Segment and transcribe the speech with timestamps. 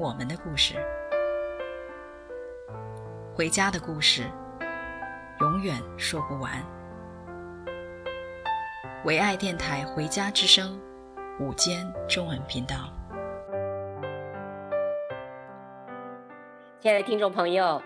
[0.00, 0.74] 我们的故事，
[3.34, 4.22] 回家的故事，
[5.40, 6.64] 永远说不完。
[9.04, 10.80] 唯爱电台《回家之声》
[11.44, 12.90] 午间中文频道，
[16.80, 17.80] 亲爱的听众朋友，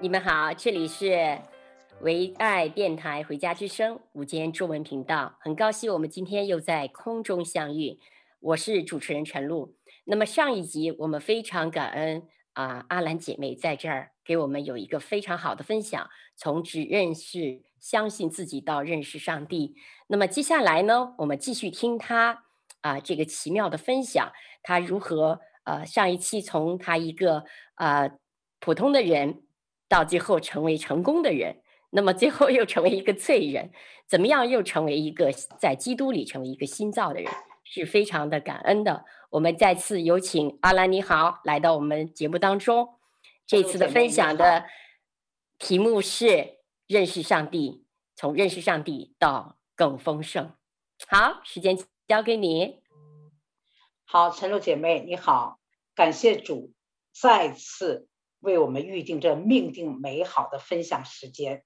[0.00, 1.38] 你们好，这里是
[2.02, 7.98] 唯爱电台《回家之声》午间中文频道，很高兴我们今天又在空中相遇。
[8.40, 9.74] 我是主持人陈露。
[10.04, 12.22] 那么上一集我们非常感恩
[12.52, 17.62] 啊，阿兰姐妹在这儿给我们有一个非常好的分享，从只认识。
[17.82, 19.74] 相信自己到认识上帝。
[20.06, 22.44] 那么接下来呢，我们继续听她
[22.80, 24.30] 啊、这个奇妙的分享，
[24.62, 28.12] 他如何呃上一期从他一个呃
[28.60, 29.42] 普通的人，
[29.88, 33.72] 到最后成为成功的人，那么最后又成为一个罪人，
[34.06, 37.32] 怎么样又成为一个在基督里成为一个新造的人，
[37.72, 39.04] 是非常的感恩的。
[39.30, 42.98] 我们再次有请阿兰你好来到我们节目当中，
[43.46, 44.66] 这次的分享的
[45.58, 46.60] 题目是。
[46.88, 47.86] 认识上帝，
[48.16, 50.52] 从认识上帝到更丰盛。
[51.06, 52.82] 好，时间交给你。
[54.04, 55.58] 好，陈露姐妹你好，
[55.94, 56.74] 感谢主
[57.18, 58.08] 再次
[58.40, 61.64] 为我们预定这命定美好的分享时间。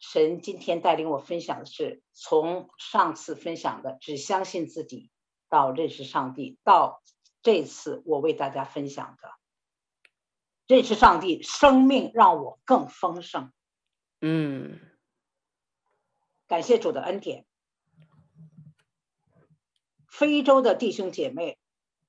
[0.00, 5.10] 神今天带领我分享的是从上次分享的只相信自己
[5.48, 7.02] 到认识上帝，到
[7.42, 9.32] 这次我为大家分享的
[10.66, 13.52] 认识上帝，生命让我更丰盛。
[14.20, 14.78] 嗯，
[16.46, 17.46] 感谢主的恩典。
[20.08, 21.58] 非洲的弟兄姐妹、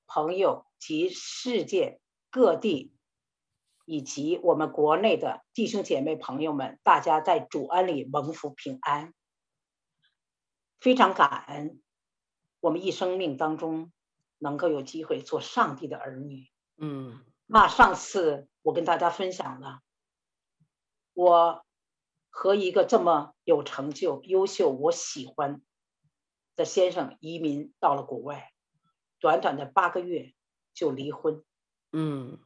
[0.06, 2.92] 朋友及世界各地，
[3.84, 9.14] 以及我们国内的弟兄姐妹朋友们，大家在主恩里蒙福平安。
[10.80, 11.80] 非常感恩，
[12.60, 13.90] 我们一生命当中
[14.38, 16.48] 能够有机会做上帝的儿女。
[16.76, 19.80] 嗯，那上次我跟大家分享了，
[21.14, 21.64] 我。
[22.32, 25.60] 和一个这么有成就、优秀、我喜欢
[26.54, 28.52] 的先生移民到了国外，
[29.18, 30.32] 短短的八个月
[30.72, 31.42] 就离婚。
[31.90, 32.38] 嗯，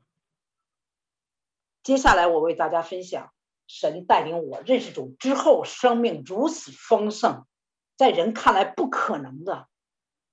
[1.83, 3.31] 接下来我为大家分享
[3.67, 7.47] 神带领我认识主之后，生命如此丰盛，
[7.95, 9.69] 在人看来不可能的，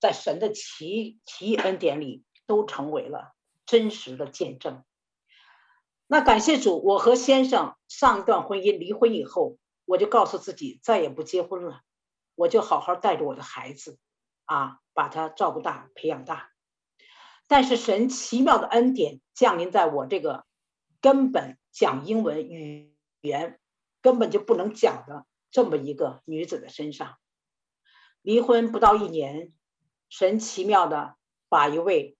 [0.01, 3.34] 在神的奇奇恩典里都成为了
[3.66, 4.84] 真实的见证。
[6.07, 11.81] 那感谢主，我和先生上一段婚姻离婚以后，我就告诉自己再也不结婚了，
[12.35, 13.97] 我就好好带着我的孩子，
[14.45, 16.50] 啊，把他照顾大、培养大。
[17.47, 20.45] 但是神奇妙的恩典降临在我这个
[21.00, 23.59] 根本讲英文语言
[24.01, 27.17] 根本就不能讲的这么一个女子的身上。
[28.22, 29.53] 离婚不到一年，
[30.11, 31.16] 神奇妙的
[31.49, 32.16] 把一位。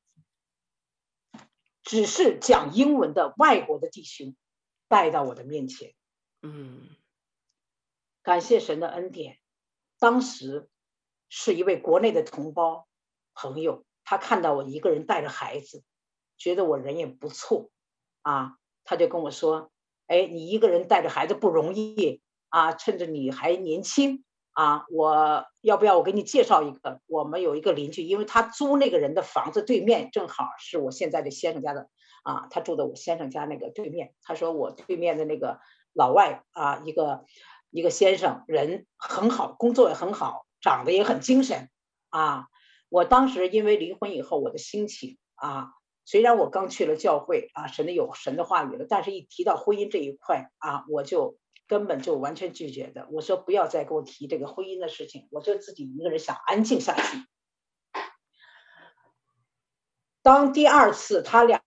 [1.84, 4.36] 只是讲英文的外国的弟兄
[4.88, 5.94] 带到我的面前，
[6.44, 6.88] 嗯，
[8.22, 9.40] 感谢神的恩典。
[9.98, 10.70] 当时
[11.28, 12.88] 是一位国内的同胞
[13.34, 15.84] 朋友，他看到我一个人带着孩子，
[16.38, 17.72] 觉得我人也不错，
[18.22, 19.72] 啊，他就跟我说
[20.06, 24.24] ：“哎，你一个人带着孩子不容易啊，趁着你还年轻。”
[24.54, 27.00] 啊，我要不要我给你介绍一个？
[27.08, 31.90] 我们有一个邻居，因为他租那个人的房子对面正好是我现在的先生家的
[32.24, 34.14] 啊，他住在我先生家那个对面。
[34.22, 35.62] 他说我对面的那个
[35.94, 37.24] 老外啊，一个
[37.70, 41.70] 一个先生人很好，工作也很好，长得也很精神
[42.10, 42.48] 啊。
[42.90, 45.70] 我当时因为离婚以后，我的心情啊，
[46.04, 51.38] 虽然我刚去了教会啊，神的有神的话语了，但是一提到婚姻这一块啊，我就。
[51.72, 53.08] 根本就完全拒绝的。
[53.12, 57.26] 我说不要再给我提这个婚姻的事情，我就自己一个人想安静下去。
[60.22, 61.62] 当第二次他两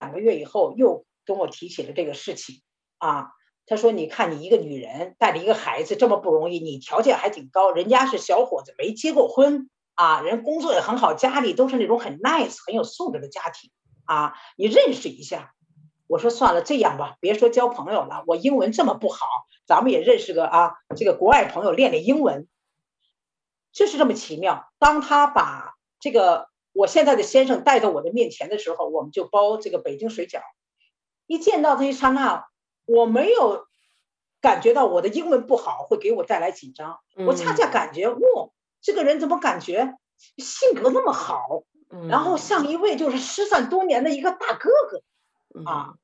[0.00, 2.62] 两个月以后又跟我提起了这个事情
[2.96, 3.28] 啊，
[3.64, 13.70] 他说：“你看你一个女人带着一个孩子这么不容易，你条件还挺高，人家是小伙子没结过婚啊，人工作也很好，家里都是那种很 nice 很有素质的家庭
[14.04, 15.54] 啊，你认识一下。”
[16.08, 19.26] 我说算了，这样吧，别说交朋友了，我英文这么不好，
[19.66, 22.48] 咱们也认识个啊，这个国外朋友练练英文，
[23.72, 24.72] 就是这么奇妙。
[24.80, 30.40] 当他把这个我现在的先生带到我的面前的时候，我们就包这个北京水饺。
[31.26, 32.46] 一见到他一刹那，
[32.86, 33.66] 我没有
[34.40, 38.18] 感觉到我的英文不好会给我带来紧张，我恰恰感觉，哇，
[38.80, 39.98] 这个人怎么感觉
[40.38, 41.64] 性格那么好，
[42.08, 45.02] 然后像一位就是失散多年的一个大哥哥，
[45.64, 45.94] 啊，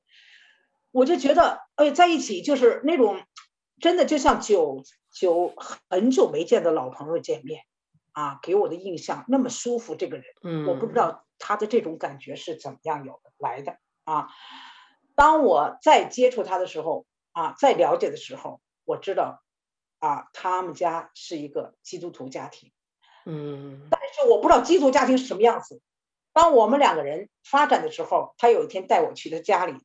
[0.91, 3.23] 我就觉得，哎，在一起就是那种，
[3.79, 5.53] 真的就像久久
[5.89, 7.61] 很久没见的老朋友见面。
[8.17, 14.29] 啊，给我的印象那么舒服，这个人，嗯，我不知道他的这种感觉是怎么样有的来的啊。
[15.15, 19.43] 当我再接触他的时候，啊，再了解的时候，我知道，
[19.99, 22.71] 啊，他们家是一个基督徒家庭，
[23.25, 25.81] 嗯，但是我不知道基督徒家庭是什么样子。
[26.35, 29.75] 当我们两个人发展的时候，他有一天带我去他家里，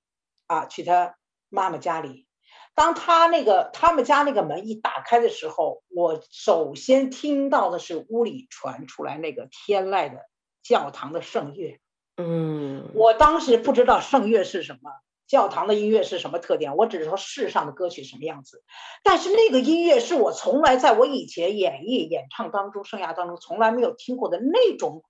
[0.49, 1.15] 啊，去他
[1.49, 2.27] 妈妈家里。
[2.75, 10.27] 当他那个他们家那个门一打开的时候，我首先听到的是屋里传出来那个天籁的
[10.61, 11.79] 教堂的圣乐。
[12.17, 14.91] 嗯，我当时不知道圣乐是什么，
[15.29, 18.65] 教堂的音乐是什么特点，我只是说世上的歌曲什么样子。
[19.05, 25.05] 但是那个音乐是我从来在我以前演绎演唱当中生涯当中从来没有听过的那种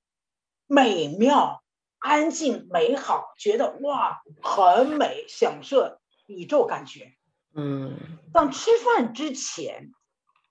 [0.72, 1.64] 美妙、
[1.98, 7.12] 安静、美好，觉得哇很美，享受宇宙感觉。
[7.52, 7.98] 嗯，
[8.32, 9.90] 当吃饭之前，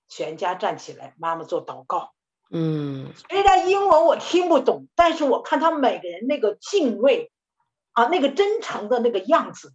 [0.09, 2.11] 全家站起来，妈妈做祷告。
[2.51, 7.31] 嗯，虽然英文我听不懂，但是我看他每个人那个敬畏，
[7.93, 9.73] 啊，那个真诚的那个样子，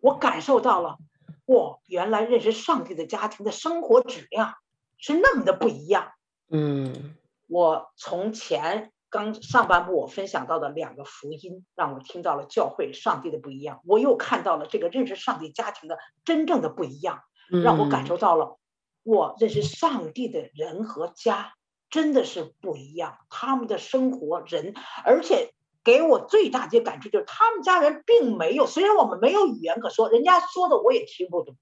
[0.00, 0.98] 我感受到了，
[1.46, 4.56] 哇，原来认识上帝的家庭的生活质量
[4.98, 6.10] 是那么的不一样。
[6.50, 7.14] 嗯，
[7.46, 8.90] 我从前。
[9.10, 13.80] 刚上半部我分享到的两个福音，让我听到了教会上帝的不一样。
[13.84, 18.60] 我又看到了这个认识上帝家庭的真正的不一样，让我感受到了
[19.02, 21.54] 我认识上帝的人和家
[21.90, 23.18] 真的是不一样。
[23.28, 24.74] 他们的生活人，
[25.04, 25.52] 而且
[25.82, 31.56] 给我最大的感触就是他们家人并没有，虽然我们没有语言可说，人家说的我也听不懂，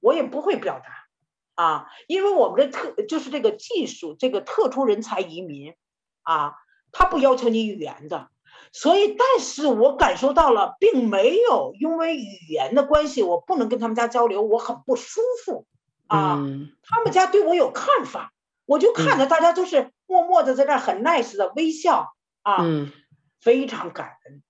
[0.00, 5.76] 我也不会表达啊，因为我们的特就是这个技术，这个特殊人才移民
[6.22, 6.54] 啊。
[6.92, 8.28] 他不要求你语言的，
[8.72, 15.66] 所以，但是我感受到了，并没有因为语言的关系，我不能跟他们家交流，我很不舒服
[16.06, 16.36] 啊。
[16.38, 18.32] 嗯、他们家对我有看法，
[18.66, 22.92] 我就看着大家都是默默的在那很 nice 的微笑啊，嗯、
[23.40, 24.42] 非常感恩。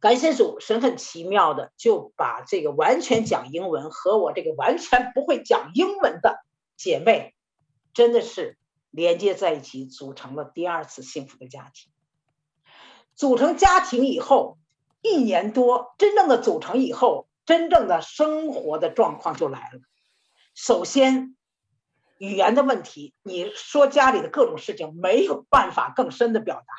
[0.00, 6.44] 感谢主，神很奇妙的就把这个完全讲英文和我这个完全不会讲英文的
[6.76, 7.34] 姐妹，
[7.94, 8.58] 真的是。
[8.92, 11.90] 连接在一起，组成了第二次幸福的家庭。
[13.16, 14.58] 组成家庭以后，
[15.00, 19.80] 一年多，真正的组成以后，真正的生活的状况就来了。
[20.54, 21.34] 首先，
[22.18, 26.74] 语言的问题，你说家里的各种事情没有办法更深的表达，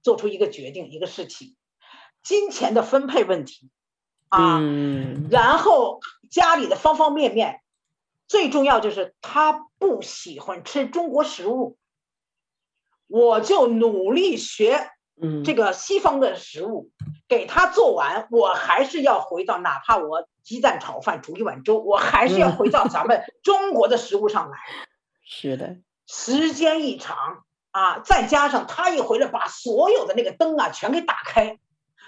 [0.00, 1.56] 做出一个决定，一个事情。
[2.22, 3.70] 金钱的分配问题，
[4.28, 4.60] 啊，
[5.30, 7.60] 然后家里的方方面面。
[8.30, 11.76] 最重要就是他不喜欢吃中国食物，
[13.08, 14.92] 我就努力学，
[15.44, 16.92] 这个西方的食物，
[17.26, 24.58] 给他做完，我还是要回到，哪怕我鸡蛋炒饭煮一碗粥，我还是要回到咱们 中国的食物上来。
[25.24, 31.58] 是的，时间一长啊，再加上他一回来，把所有的那个灯啊全给打开。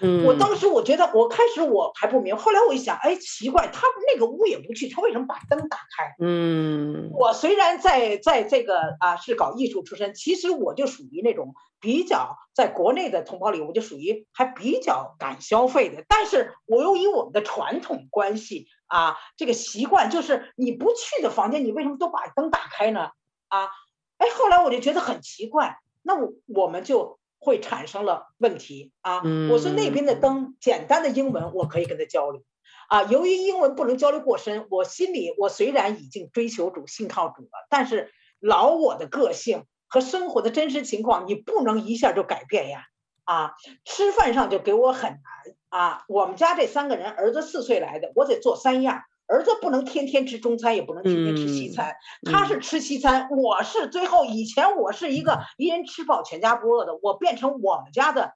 [0.01, 6.15] 嗯，我当时我觉得，我开始我还不明白，后来我一想，哎，奇怪，他那个屋也不去，他为什么把灯打开？
[6.19, 23.11] 嗯，我虽然在在这个啊是搞艺术出身，其实我就属于那种比较在国内的同胞里，我就属于还比较敢消费的，但是我又以我们的传统关系啊，这个习惯就是你不去的房间，你为什么都把灯打开呢？
[23.47, 23.69] 啊，
[24.17, 27.19] 哎，后来我就觉得很奇怪，那我我们就。
[27.43, 29.21] 会产生了问题啊！
[29.51, 32.41] 我说那边的灯，简单的英文我可以跟他交流，
[32.87, 42.85] 啊，由于英文不能交流过深，我心里我虽然已经追求主、信靠主了，但是老我的个性和生活的真实情况，你不能一下就改变呀！
[43.25, 45.21] 啊，吃饭上就给我很难
[45.67, 46.05] 啊！
[46.07, 49.01] 我们家这三个人，儿子四岁来的，我得做三样。
[49.33, 51.95] 儿子不能天天吃中餐，也不能天天吃西餐。
[52.23, 58.35] 嗯、他是吃西餐，嗯、我是最后以前我是一个一人吃饱全家不饿的，我变成我们家的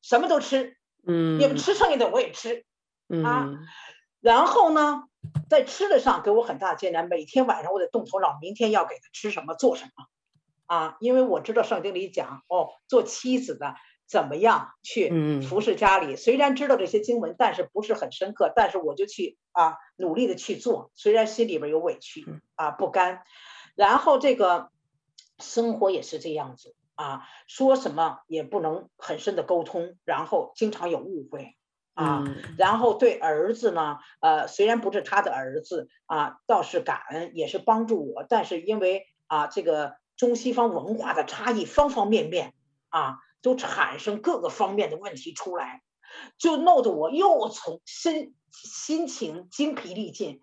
[0.00, 2.64] 什么都吃，嗯，你们吃剩下的我也吃，
[3.10, 3.50] 嗯、啊，
[4.22, 5.02] 然后呢，
[5.50, 10.06] 在吃的上给我很大的艰难，每天晚上我得动头脑，明天要给他吃什么，做什么，
[10.64, 13.74] 啊，因为我知道圣经里讲哦，做妻子的。
[14.12, 16.16] 怎么样去服侍家里？
[16.16, 18.52] 虽然知道这些经文，但是不是很深刻。
[18.54, 20.90] 但是我就去啊，努力的去做。
[20.94, 23.22] 虽然心里边有委屈啊，不甘。
[23.74, 24.68] 然后这个
[25.38, 31.56] 生活也是这样子啊，说什么也不能很深的沟通，然后经常有误会
[31.94, 32.22] 啊，
[32.58, 42.52] 然后对儿子呢，呃，虽然不是他的儿子啊，倒是感恩，也是帮助我，但是因为啊，这个中西方文化的差异，方方面面
[42.90, 45.82] 啊，都产生各个方面的问题出来，
[46.38, 50.40] 就弄得我又从身心情精疲力尽。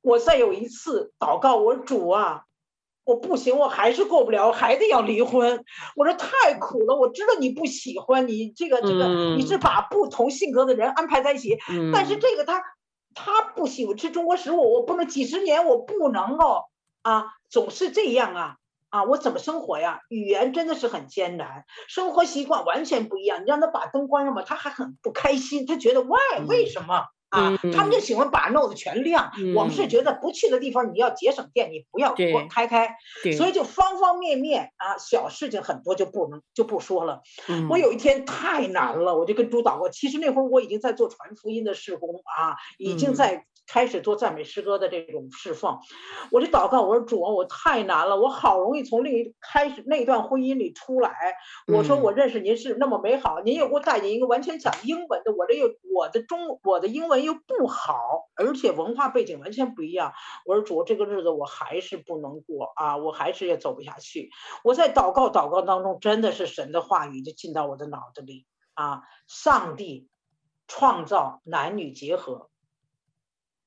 [0.00, 2.44] 我再有一次祷告，我主啊。
[3.04, 5.64] 我不行，我还是过不了，还得要离婚。
[5.94, 12.60] 我说太苦了，我知道你不喜欢你这个这个，你是把不同性格的人安排在一起，嗯、但是这个他
[13.14, 16.64] 他不喜欢吃中国食物，我不能几十年我不能够
[17.02, 18.56] 啊，总是这样啊
[18.90, 20.00] 啊，我怎么生活呀？
[20.08, 23.42] 语言真的是很艰难，生活习惯完全不一样。
[23.42, 27.04] 你让他把灯关上吧，他还很不开心，他觉得 why 为什么？
[27.36, 29.30] 啊，他们就喜欢把弄得全亮。
[29.38, 32.14] 嗯、我们是觉得不去的地方，你要节省电，你不要
[32.48, 32.96] 开开。
[33.36, 37.20] 所以就方方面面啊，小事情很多就不能就不说了。
[37.48, 39.88] 嗯、我有一天太难了，我就跟主祷告。
[39.88, 43.44] 其实那会儿我已经在做传福音的事工啊，已经在。
[43.68, 45.80] 开始做赞美诗歌的这种释放，
[46.30, 51.12] 我就祷告，我说主啊，我太难了，我好容易从另一开始那段婚姻里出来。
[51.66, 60.14] 我说我认识您是那么美好，您又给我带进一个完全讲英文的，我这又我的中我的英文又不好，而且文化背景完全不一样。
[60.46, 64.30] 我说主，这个日子我还是不能过啊，我还是也走不下去。
[64.64, 70.08] 我在祷告祷告当中，真的是神的话语就进到我的脑子里啊，上帝
[70.66, 72.48] 创造男女结合。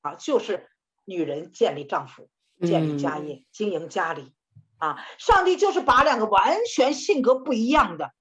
[0.02, 0.70] 啊，就是
[1.04, 2.30] 女人建立丈夫，
[2.62, 4.34] 建立家业，经营家里，
[4.78, 8.14] 啊，上帝就是把两个完全性格不一样的，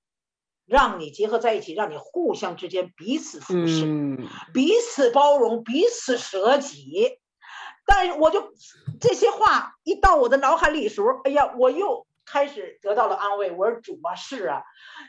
[0.68, 4.18] 让你结合在一起，让你互相之间彼此服侍，
[4.52, 7.18] 彼此包容，彼此舍己。
[7.86, 8.52] 但是我就
[9.00, 13.50] 这些话一到我的脑海里的时候，哎呀，我又开始得到了安慰。
[13.50, 14.62] 我说主啊，是啊，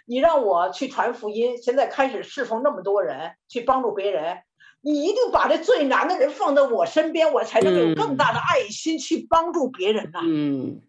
[0.08, 4.40] 你让我去传福音，现在开始侍奉那么多人，去帮助别人。
[4.82, 10.22] 你一定把这最难的人放在我身边，我才能有更大的爱心去帮助别人呐。
[10.24, 10.82] 嗯，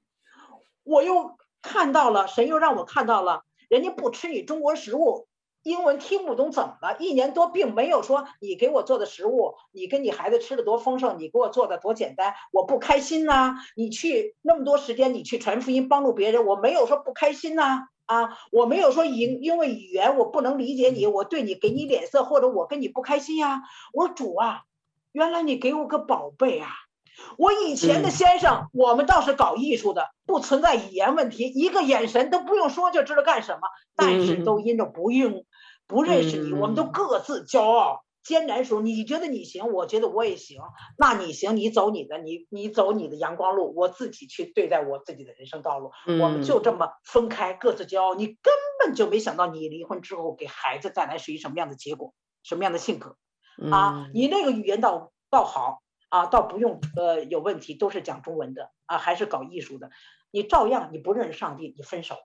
[0.85, 5.29] 我又看到了，神又让我看到了，人家不吃你中国食物，
[5.63, 6.97] 英文听不懂怎么了？
[6.99, 13.55] 一年多并没有说你给我做的食物，你跟你孩子吃的多丰盛，你给我做的多简单，我不开心呐。
[13.77, 17.87] 你去那么多时间，你去传福音帮助别人，我没有说不开心呐。
[18.07, 23.63] 啊，我没有说因因为语言我不能理解你，我对你给你脸色，或者我跟你不开心呀。
[23.93, 24.63] 我说主啊，
[25.13, 26.69] 原来你给我个宝贝啊！
[27.39, 33.61] 我以前的先生，我们倒是搞艺术的，不存在语言问题，一个眼神都不用说就知道干什么，
[33.97, 35.45] 但是都因着不用
[35.87, 38.05] 不认识你，我们都各自骄傲。
[38.23, 40.61] 艰难时候，你觉得你行，我觉得我也行。
[40.99, 45.91] 那你行，你走你的，你你走你的阳光路，我自己去对待我自己的人生道路。
[46.07, 48.15] 嗯、我们就这么分开，各自骄傲。
[48.15, 48.53] 你根
[48.85, 52.13] 本就没想到，你离婚之后给孩子带来是一什么样的结果，
[52.43, 53.17] 什么样的性格。
[53.73, 55.81] 啊，你那个语言倒倒好
[56.11, 59.91] 啊，倒不用呃有问题，都是讲中文的啊，还是搞艺术的，
[60.31, 62.17] 你照样你不认识上帝，你分手。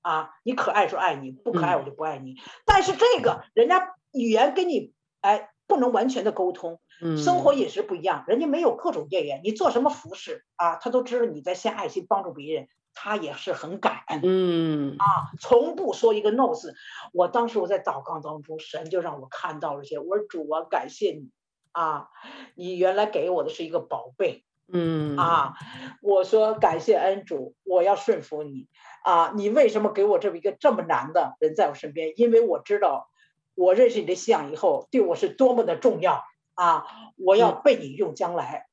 [0.00, 2.32] 啊，你可爱说爱你，不可爱我就不爱你。
[2.32, 4.94] 嗯、但是这个人家语言跟你。
[5.20, 6.80] 哎，不能完全的沟通，
[7.16, 8.24] 生活饮食不一样。
[8.26, 14.20] 人家没有各种业缘，你做什么服饰啊，他都知道你在献爱心帮助别人，他也是很感恩。
[14.22, 16.74] 嗯啊，从不说一个 no 字。
[17.14, 19.98] 我当时我在祷告当中，神就让我看到了些。
[19.98, 21.30] 我说主啊，感谢你
[21.74, 22.08] 啊，
[22.54, 24.44] 你原来给我的是一个宝贝。
[24.72, 25.52] 嗯啊，
[26.00, 28.66] 我说感谢恩主，我要顺服你
[29.04, 29.32] 啊。
[29.36, 32.14] 你为什么给我这么一个这么难的人在我身边？
[32.16, 33.10] 因为我知道。
[33.56, 36.86] 我认识你的信仰以后，对我是多么的重要啊！
[37.16, 38.66] 我要被你用将来。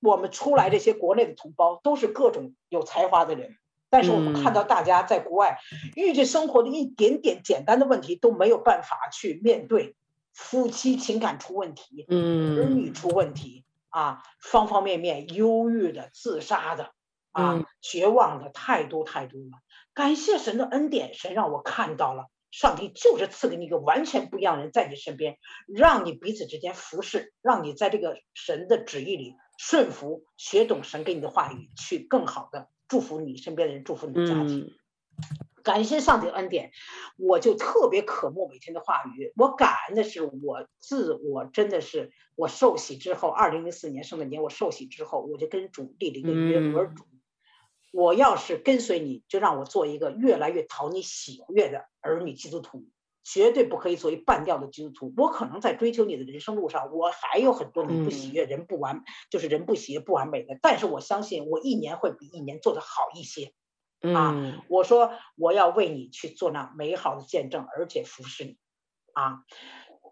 [0.00, 3.56] 我们出来这些国内的同胞都是各种有才华的人，
[3.90, 5.58] 但是我们看到大家在国外
[5.96, 9.96] 遇见生活的一点点简单的问题都没有办法去面对，
[10.34, 16.92] 夫妻情感出问题，嗯儿女出问题啊，方方面面忧郁的、自杀的
[17.32, 19.62] 啊，绝望的太多太多了。
[19.94, 22.26] 感谢神的恩典，神让我看到了。
[22.50, 34.72] 上帝就是赐给你一个完全不一样的人在你身边，让你彼此之间服侍，让你在这个神的旨意里顺服，学懂神给你的话语，去更好的祝福你身边的人，祝福你的家庭。
[35.64, 36.70] 感谢上帝的恩典，
[37.16, 39.32] 我就特别渴慕每天的话语。
[39.34, 47.04] 我感恩的是，我自我真的是我受洗之后，二零零四年圣诞节我受洗之后，我就跟主立了一个约，我说主。
[47.92, 52.84] 我要是跟随你，就让我做一个越来越讨你喜悦的儿女基督徒，
[53.22, 55.14] 绝对不可以做一半吊的基督徒。
[55.16, 60.58] 我可能在追求你的人生路上，我还有很多你不喜悦、人不完，就是人不喜悦不完美的。
[60.60, 63.54] 但是我相信，我一年会比一年做得好一些。
[64.12, 68.58] 啊，嗯我说我要为你去做那美好的见证，而且服侍你
[69.12, 69.44] 啊，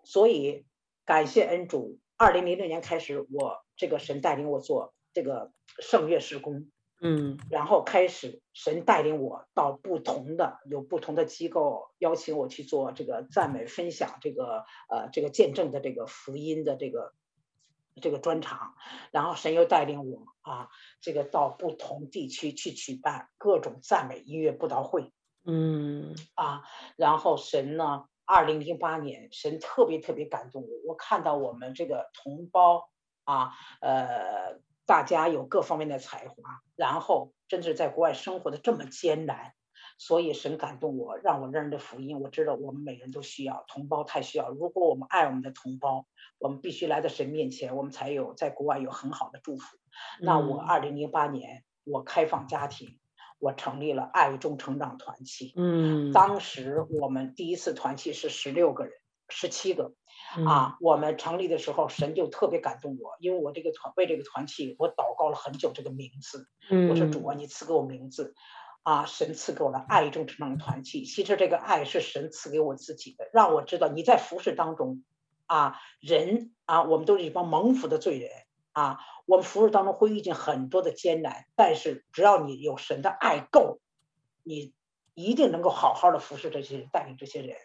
[0.04, 0.64] 所以
[1.04, 6.70] 感谢恩主，二零零六年开始，我这个神带领我做这个圣乐施工。
[7.04, 17.12] 嗯然后开始，神带领我到不同的有不同的机构邀请我去做这个赞美分享，这个呃这个见证的这个福音的这个
[18.00, 18.74] 这个专场，
[19.10, 20.68] 然后神又带领我啊，
[21.00, 25.12] 这个到不同地区去举办各种赞美音乐布道会
[25.44, 26.62] 嗯啊，
[26.96, 32.88] 然后神呢，二零零八年神特别特别感动我，我看到我们这个同胞
[33.24, 34.60] 啊，呃。
[34.84, 36.34] 大家有各方面的才华，
[36.74, 39.54] 然后真是在国外生活的这么艰难，
[40.04, 42.18] 所以神感动我，让我认识福音。
[42.18, 44.50] 我知道我们每人都需要同胞，太需要。
[44.50, 46.06] 如果我们爱我们的同胞，
[46.40, 49.76] 我们必须来到神面前，我们才有在国外有很好的祝福。
[49.76, 52.98] 嗯、那我二零零八年我开放家庭，
[53.38, 55.52] 我成立了爱中成长团契。
[55.54, 58.92] 嗯，当时我们第一次团契是十六个人，
[59.28, 59.94] 十七个。
[60.46, 66.48] 啊，我们成立的时候，神就特别感动我，因为我这个团为这个团契，我祷告了很久这个名字。
[66.88, 68.34] 我说主啊，你赐给我名字，
[68.82, 71.04] 啊，神赐给我的爱中成长团契。
[71.04, 75.04] 其实这个爱是神赐给我自己的，让我知道你在服侍当中，
[75.46, 78.30] 啊，人啊，我们都是一帮蒙福的罪人
[78.72, 83.80] 啊，我们服侍当中会遇见很多的艰难，但是只要你有神的爱够，
[84.42, 84.72] 你
[85.14, 87.56] 一定能够好好的服侍这些人，带领这些人。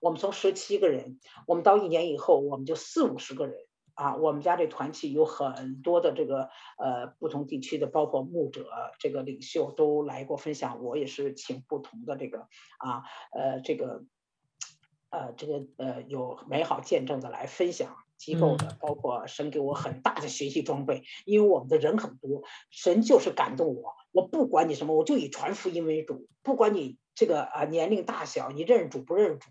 [0.00, 3.56] 我们从十七个人，我们到一年以后，我们就四五十个人
[3.98, 4.16] 啊。
[4.16, 8.66] 我们家这团契有很多的这个呃不同地区的，包括牧者、
[9.00, 10.82] 这个领袖都来过分享。
[10.82, 12.46] 我也是请不同的这个
[12.78, 14.04] 啊呃这个
[15.10, 26.98] 呃这个呃有美好见证的来分享机构的，包括神给我很大的学习装备，因为我们的人很多，神就是感动我，我不管你什么，我就以传福音为主，不管你。
[27.18, 29.48] 这个啊，年龄大小，你认主不认主，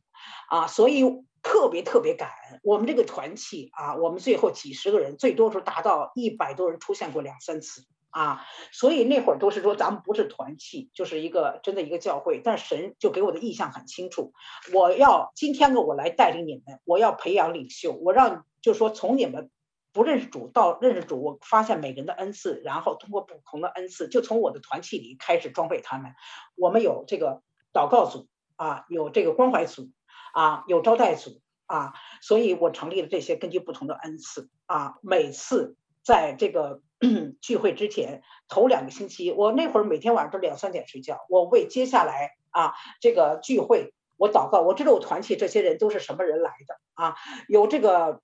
[0.49, 1.03] 啊，所以
[1.47, 14.33] 特别特别感恩我们这个团契啊，我们最后几十个人，最多时候达到一百多人，出现过两三次啊，所以那会儿都是说咱们不是团契，就是一个真的一个教会，但神就给我的意向很清楚，
[14.73, 19.49] 我要今天呢，我来带领你们，我要培养领袖，我让就说从你们
[19.93, 26.13] 不认识主到认识主，我发现每个人的恩赐，然后通过不同的恩赐，就从我的团契里开始装备他们，
[26.55, 27.41] 我们有这个。
[27.73, 29.91] 祷告组啊，有这个关怀组
[30.37, 36.83] 啊，有招待组啊，所以我成立了这些，根据不同的恩赐啊，每次在这个
[37.41, 47.15] 聚会之前头两个星期，我那会儿每天晚上都两三点睡觉，我为接下来啊这个聚会我祷告，我知道我团契这些人都是什么人来的啊，
[47.47, 48.21] 有这个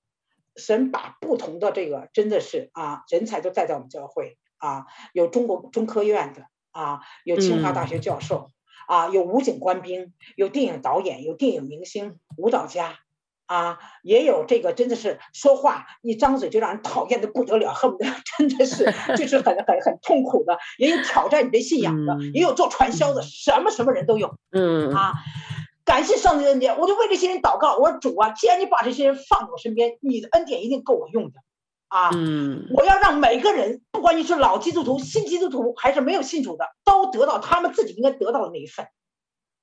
[0.56, 8.52] 神把不同的这个真的是啊人才都带到我们教会啊，有中国中科院的啊，有清华大学教授。
[8.88, 13.00] 嗯啊，有武警官兵，有电影导演，有电影明星，舞蹈家，
[13.46, 18.06] 啊，也有这个真的是说话一张嘴就让人讨厌的不得了，恨不得
[18.38, 24.36] 真的是就是很很很痛苦的，也有挑战你的信仰的，也有做传销的，什么什么人都有。
[24.52, 25.14] 嗯啊，
[25.86, 27.78] 感谢上帝的恩典，我就为这些人祷告。
[27.78, 31.40] 我说主啊，既然你把这些人放在我身边，你的恩典一定够我用的。
[31.94, 38.88] 啊，嗯，我要让每个人，不管你是老基督徒、新基督徒，还是没有信主的，都得到他们自己应该得到的那一份。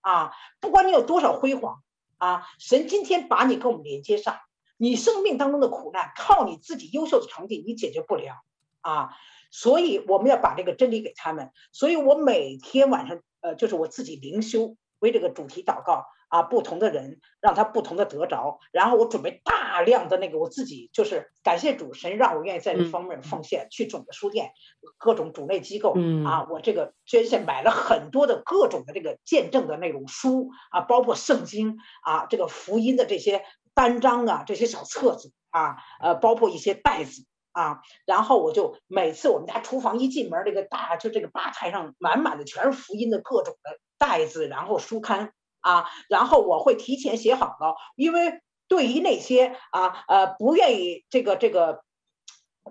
[0.01, 1.83] 啊，不管你有多少辉煌，
[2.19, 4.39] 啊，神今天把你跟我们连接上，
[4.77, 8.37] 你生命当中的苦难，靠你自己优秀的成绩你解决不了。
[8.81, 9.11] 啊，
[9.51, 11.51] 所以我们要把这个真理给他们。
[11.73, 16.05] 所以我每天晚上，呃，就是我自己灵修，为这个主题祷告。
[16.31, 24.53] 啊，不同的人让他不同的得着，然后我准备大量的那个我自己就是感谢主神让我愿意在这方面奉献，去种的书店，
[24.97, 25.93] 各种主内机构
[26.25, 45.33] 啊，我这个捐献买了很多的各种的这个见证的那种书啊，包括圣经啊，这个福音的这些单张啊，这些小册子啊，呃，包括一些袋子啊，然后我就每次我们家厨房一进门，这个大就这个吧台上满满的全是福音的各种的袋子，然后书刊。
[45.61, 51.83] 啊，然后我会提前写好了，因为对于那些啊呃不愿意这个这个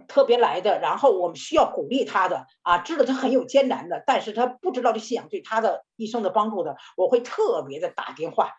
[0.08, 8.54] 特别来的，然后我们需要鼓励他的啊，知道他很有艰难的，但是他不知道这信仰对他的一生的帮助的，我会特别的打电话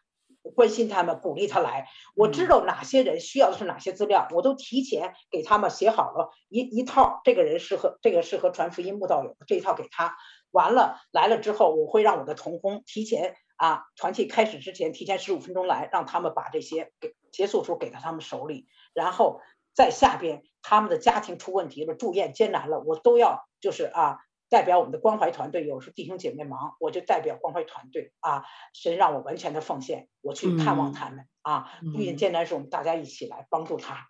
[0.55, 1.87] 关心他们，鼓励他来。
[2.15, 10.17] 我知道哪些人需要的是哪些资料，我都提前给他们写好了一一套，这个人适合这个适合传福音慕道友这一套给他。
[10.51, 13.37] 完了来了之后，我会让我的同工提前。
[13.61, 19.43] 啊，团契开始之前提前十五分钟来，让他们把这些给结束时候给到他们手里，然后
[19.75, 24.17] 在下边他们的家庭出问题了，住院艰难了，我都要就是啊
[24.49, 34.09] 代表我们的关怀团队，有时候弟兄姐妹忙，我就代表关怀团队啊，神让我完全的奉献，我去探望他们、嗯、啊，遇见艰难时，我们大家一起来帮助他。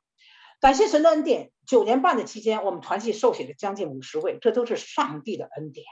[0.61, 5.87] 感谢神的恩典，九年半的期间，我们团契受洗了将近五十位，这都是上帝的恩典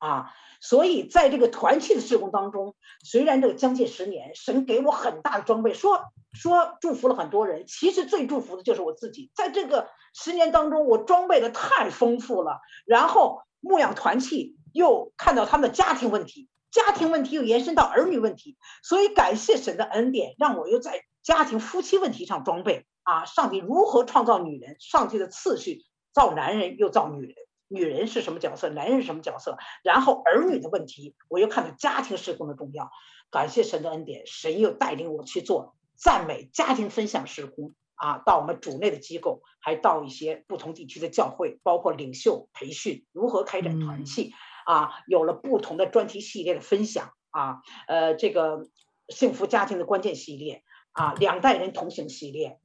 [0.00, 0.32] 啊。
[0.60, 6.02] 所以在这个团契的事工当中，虽然这个将近十年，神给我很大的装备，说
[6.34, 9.30] 说祝福了很多人，其实最祝福的就是我自己。
[9.34, 22.86] 在这个十年当中，我装备的太丰富了，然后牧养团契又看到他们的家庭问题，家庭问题又延伸到儿女问题，所以感谢神的恩典，让我又在家庭夫妻问题上装备。
[23.02, 24.76] 啊，上帝如何创造女人？
[24.78, 27.34] 上帝的次序造男人又造女人，
[27.70, 28.68] 女人是什么角色？
[28.68, 29.56] 男人是什么角色？
[29.84, 32.90] 然后儿女的问题，我又看到家庭事工的重要。
[33.30, 44.32] 感谢神的恩典，神又带领我去做赞美家庭分享事工啊，到我们主内的机构，还到一些不同地区的教会，包括领袖培训，如何开展团契、
[44.66, 48.66] 嗯、啊，有了不同的专题系列的分享啊，呃，这个
[49.08, 52.58] 幸福家庭的关键系列啊，两代人同行系列。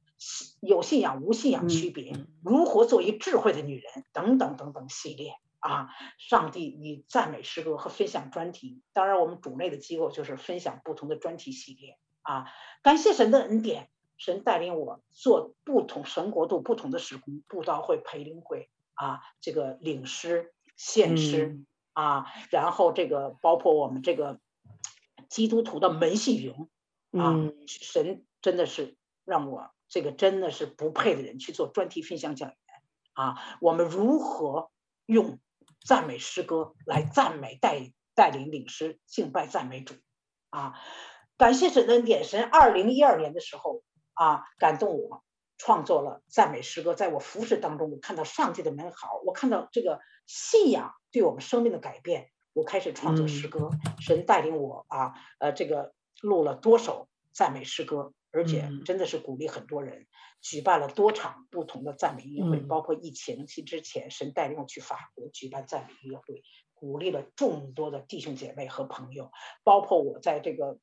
[0.60, 5.90] 有信仰无信仰区别，如何做一智慧的女人等等等等系列啊！
[6.18, 12.46] 上帝以赞美诗歌和分享专题，当然我们主内的机构就是分享不同的专题系列啊！
[12.82, 24.40] 感谢神的恩典，神带领我做不同神国度不同的时空，布道会、培灵会啊，这个领诗、献诗、嗯、啊，然后这个包括我们这个
[25.28, 26.68] 基督徒的门系营
[27.12, 29.70] 啊、嗯，神真的是让我。
[29.88, 32.56] 这个真的是不配的人去做专题分享讲员
[33.12, 33.36] 啊！
[33.60, 34.70] 我们如何
[35.06, 35.38] 用
[35.84, 39.94] 赞美诗歌来赞美带带领领诗敬拜赞美主
[40.50, 40.74] 啊？
[41.36, 43.82] 感谢神的恩典，神二零一二年的时候
[44.14, 45.22] 啊，感动我
[45.56, 53.70] 创作了赞美诗歌，在我服饰当中，我看到上帝的美好，我看到这个信仰对我们生命的改变，我开始创作诗歌，
[54.00, 58.12] 神带领我啊，呃，这个录了多首赞美诗歌。
[58.36, 60.06] 而且真的是鼓励很多人，嗯、
[60.42, 66.42] 举办了多场不同的赞美音乐会，嗯、包括疫情期之前，神带领我去法国举办赞美音乐会，
[66.74, 69.30] 鼓励了众多的弟兄姐妹和朋友，
[69.64, 70.78] 包括我在这个，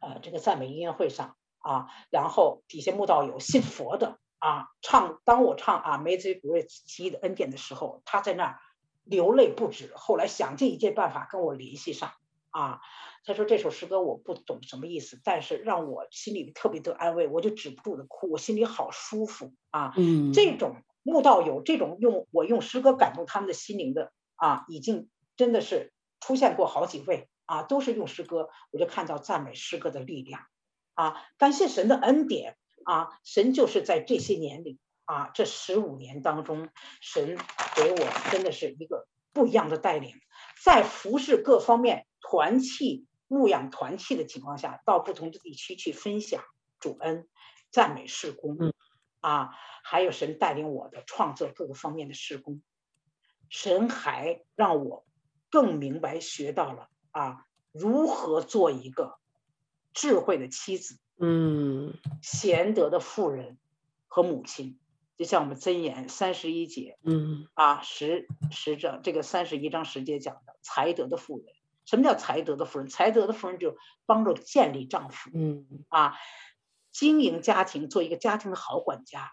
[0.00, 8.60] 呃，这个赞美音乐会上啊，然后底下慕道友信佛的啊，唱，当我唱啊，Amazing Grace 奇异的恩典的时候，他在那儿
[9.04, 12.10] 流泪不止，后来想尽一切办法跟我联系上。
[12.56, 12.80] 啊，
[13.26, 19.92] 他说这首诗歌我不懂什么意思，但是让我心里特别得安慰，我就止不住的哭，我心里好舒服啊。
[19.98, 30.40] 嗯，这种慕道友这种用我用诗歌感动他们的心灵的啊，已经真的是出现过好几位啊，都是用诗歌，我就看到赞美诗歌的力量
[30.94, 36.70] 啊，感谢神的恩典啊，神就是在这些年里啊，这十五年当中，
[37.02, 37.36] 神
[37.76, 40.14] 给我真的是一个不一样的带领，
[40.66, 42.08] 在服侍各方面。
[42.28, 46.42] 团契牧养团契的情况下，到不同的地区去分享
[46.80, 47.28] 主恩、
[47.70, 48.58] 赞美事工，
[49.20, 49.50] 啊，
[49.84, 52.62] 还有神带领我的创作各个方面的事工，
[53.48, 55.06] 神还让我
[55.52, 59.20] 更明白学到了啊，如何做一个
[59.92, 63.56] 智慧的妻子，嗯，贤德的妇人
[64.08, 64.80] 和母亲，
[65.16, 71.46] 就像我们箴言三十一节，嗯，啊十十章这个三十一章十节讲的才德的妇人。
[71.86, 72.88] 什么叫才德的妇人？
[72.88, 73.76] 才德的妇人就
[74.06, 76.14] 帮助建立丈夫，嗯啊，
[76.90, 79.30] 经营家庭，做一个家庭的好管家，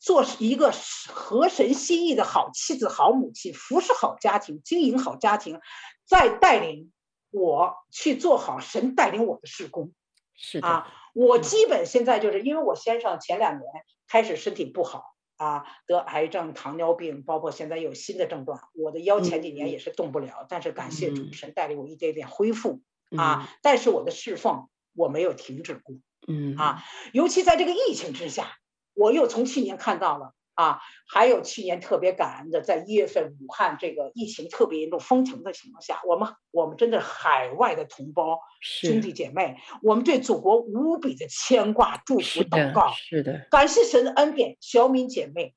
[0.00, 0.72] 做一个
[1.08, 5.60] 合神心意的好妻子、好母亲，服侍好家庭，经营好家庭，
[6.06, 6.90] 再带领
[7.30, 9.92] 我去做好神带领我的事工。
[10.34, 13.70] 是啊，我基本现在就是因为我先生前两年
[14.08, 15.11] 开始身体不好。
[15.42, 18.60] 啊，得癌症、糖尿病，包括现在有新的症状。
[18.74, 23.48] 我的腰前几年也是动不了，嗯、但是感谢主神带领我一点点恢复、嗯、啊。
[23.60, 25.96] 但是我的侍奉我没有停止过，
[26.28, 28.56] 嗯啊，尤其在这个疫情之下，
[28.94, 30.32] 我又从去年看到了。
[30.54, 42.92] 啊，还有去年特别感恩的，在一月份武汉这个疫情特别严重封城的情况下，我们我们真的海外的同胞兄弟姐妹，我们对祖国无比的牵挂、祝福、祷告。
[42.92, 44.58] 是的，感谢神的恩典。
[44.60, 45.54] 小敏姐妹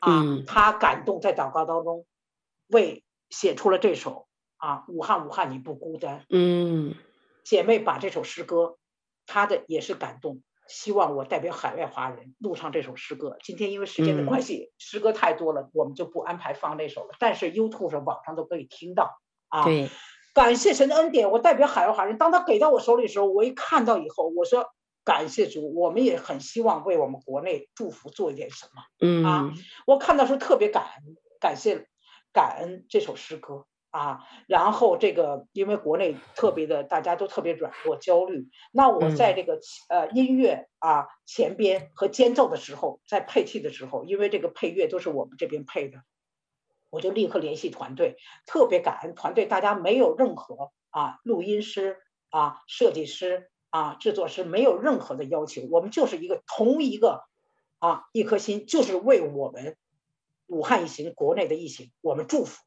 [0.00, 2.06] 啊，她感动在祷告当中，
[2.68, 4.26] 为写出了这首
[4.56, 6.24] 啊，武汉武汉你不孤单。
[6.30, 6.94] 嗯，
[7.44, 8.78] 姐妹把这首诗歌，
[9.26, 10.40] 她的也是感动。
[10.70, 13.36] 希望我代表海外华人录唱这首诗歌。
[13.42, 17.16] 今天因为时间的关系，嗯、诗歌太多了，我们就不安排放那首了。
[17.18, 19.64] 但是 YouTube 上网上都可以听到啊。
[19.64, 19.90] 对，
[20.32, 22.16] 感谢神的恩典，我代表海外华人。
[22.18, 24.64] 当他给到我手里的时候，我一看到以后，我说
[25.04, 28.82] 感谢主，我们也很希望为我们国内祝福做一点什么。
[29.00, 29.52] 嗯啊，
[29.86, 31.88] 我看到时候特别感恩，感谢
[32.32, 34.20] 感恩这首诗歌啊。
[34.46, 46.02] 然后这个因为国内特别的大家都特别软弱焦虑，那我在这个、嗯、呃音乐啊前边和间奏的时候，在配器的时候，因为这个配乐都是我们这边配的，
[46.90, 51.98] 我就立刻联系团队，特别感恩团队，大家没有任何啊录音师
[52.30, 57.24] 啊设计师啊制作师没有任何的要求，我们就是一个同一个。
[57.82, 59.74] 啊，一颗心就是为我们
[60.48, 62.62] 武汉疫情国内的疫情，我们祝福、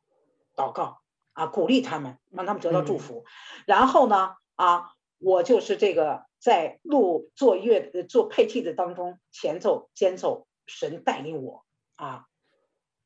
[0.55, 1.03] 祷告
[1.34, 3.26] 啊，鼓励他们，让他们得到祝福。
[3.26, 11.65] 嗯、然后呢，啊，我就是这个在录做乐做配器的当中，前奏、间奏，神带领我
[11.96, 12.26] 啊，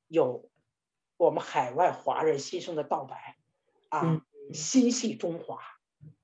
[0.08, 0.50] 有
[1.18, 3.36] 我们海外华人心声的道白
[3.90, 4.22] 啊，嗯、
[4.54, 5.60] 心系中华。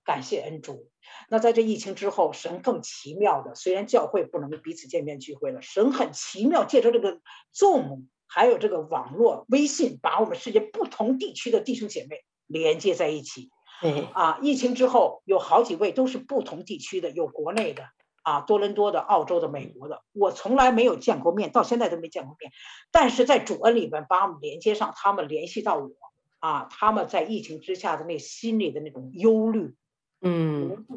[0.05, 0.91] 感谢恩主。
[1.29, 7.21] 那在这疫情之后，神更奇妙的，虽然教会不能彼此见面聚会了，神很奇妙，借着这个
[7.53, 12.17] Zoom，还有这个网络微信，把我们世界不同地区的弟兄姐妹
[12.47, 13.51] 连接在一起。
[13.83, 17.83] 嗯啊，疫情之后有好几位都是不同地区的，有国内的
[18.23, 22.51] 啊，多伦多的、澳洲的、美国的，我从来没有见过面，到现在都没见过面，
[22.91, 25.91] 但是在主恩里面把我们连接上，他们联系到我
[26.39, 29.75] 啊，他们在疫情之下的那心里的那种忧虑。
[30.21, 30.87] 嗯，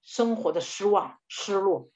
[0.00, 1.88] 生活的失望、失落，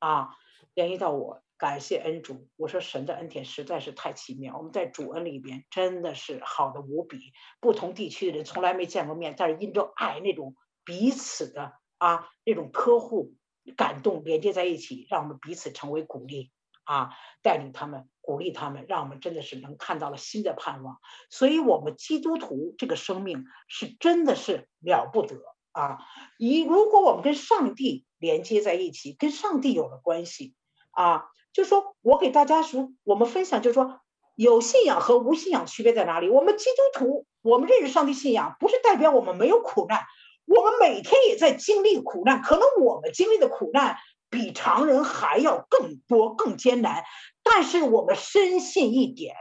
[0.00, 0.34] 啊，
[0.74, 2.48] 联系到我，感谢恩主。
[2.56, 7.32] 我说神的恩典实在是太奇妙，我们在主恩里边真的是好的无比。
[7.60, 13.34] 不同地区的人从来没见过面，但是因着爱那种彼此的啊那种呵护、
[13.76, 16.50] 感动连接在一起，让我们彼此成为鼓励
[16.84, 17.10] 啊，
[17.42, 20.98] 带领他们、鼓励他们，让我们真的是能看到了新的盼望。
[21.30, 25.36] 所以，我们基督徒这个生命是真的是了不得。
[25.72, 25.98] 啊，
[26.38, 30.54] 一如果我们跟上帝连接在一起，跟上帝有了关系，
[30.90, 34.00] 啊，就说我给大家说，我们分享，就是说
[34.34, 36.28] 有信仰和无信仰区别在哪里？
[36.28, 40.02] 我们基督徒，我们认识上帝信仰，不是代表我们没有苦难，
[40.44, 43.96] 我们每天也在经历苦难，可能我们经历的苦难
[44.28, 47.04] 比常人还要更多、更艰难，
[47.42, 49.34] 但是我们深信一点，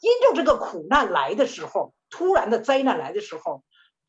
[0.00, 3.62] 因着这个苦难来的时候，突然的灾难来的时候。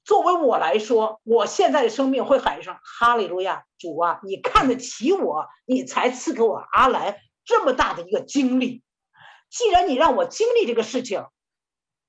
[0.03, 8.83] 作为我来说，我现在的生命会喊一声哈利路亚，主啊，你看得起我，你才赐给我阿兰这么大的一个经历。
[9.49, 11.25] 既然你让我经历这个事情，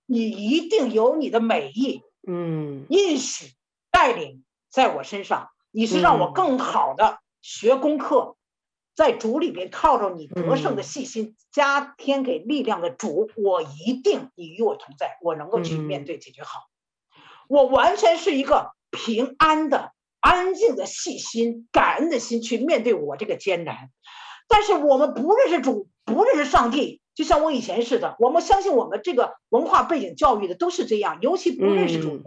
[0.06, 3.54] 你一定有你的美意，嗯，应许
[3.90, 5.48] 带领在我身上。
[5.74, 8.36] 你是让我更好的学功课，
[8.94, 16.60] 在主里面靠着你得胜的信心，加添给力量的主，我一定你与我同在，我能够去面对解决好。
[17.48, 23.90] 我完全是一个平安的、安静的、细心、感恩的心去面对我这个艰难。
[24.52, 28.16] 但是我们不认识主，不认识上帝，就像我以前似的。
[28.18, 32.24] 我们相信我们这个文化背景教育的都是这样，尤其不认识主人，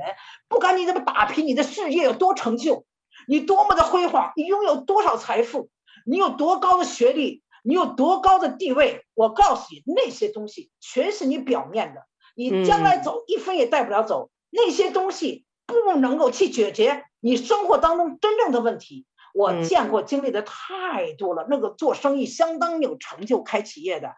[0.49, 2.85] 不管你怎么打拼，你的事业有多成就，
[3.27, 5.69] 你多么的辉煌，你拥有多少财富，
[6.03, 12.01] 你有多高的学历，你有多高的地位，我告诉你，那些东西全是你表面的，
[12.35, 14.31] 你将来走一分也带不了走。
[14.49, 19.05] 那些东西不能够去解决你生活当中真正的问题。
[19.36, 24.15] 我见过经历的太多了，那个做生意相当有成就、开企业的，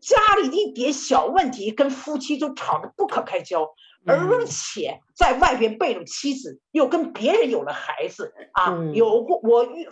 [0.00, 3.74] 家里一点小问题跟夫妻就吵得不可开交，
[4.06, 9.86] 而且在外边背着妻子，又跟别人有了孩子啊，有过我遇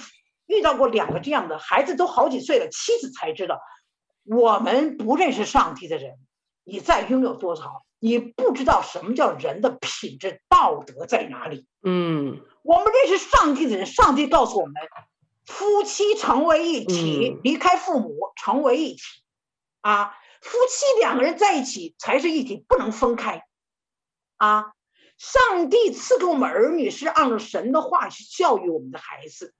[0.46, 3.60] 遇到过两个这样的孩子都好几岁了，妻子才知道，
[4.24, 6.14] 我们不认识上帝的人，
[6.64, 7.84] 你再拥有多少？
[8.04, 11.68] 你不知道什么叫人的品质道德在哪里？
[11.84, 14.74] 嗯，我们认识上帝的人，上帝告诉我们，
[15.46, 19.02] 夫妻成为一体，离开父母成为一体，
[19.82, 23.44] 啊，夫妻两个人在一起才是一体，不能分开，
[24.36, 24.72] 啊，
[25.16, 29.54] 上帝赐给我们儿女是按照神的话去教育我们的孩子，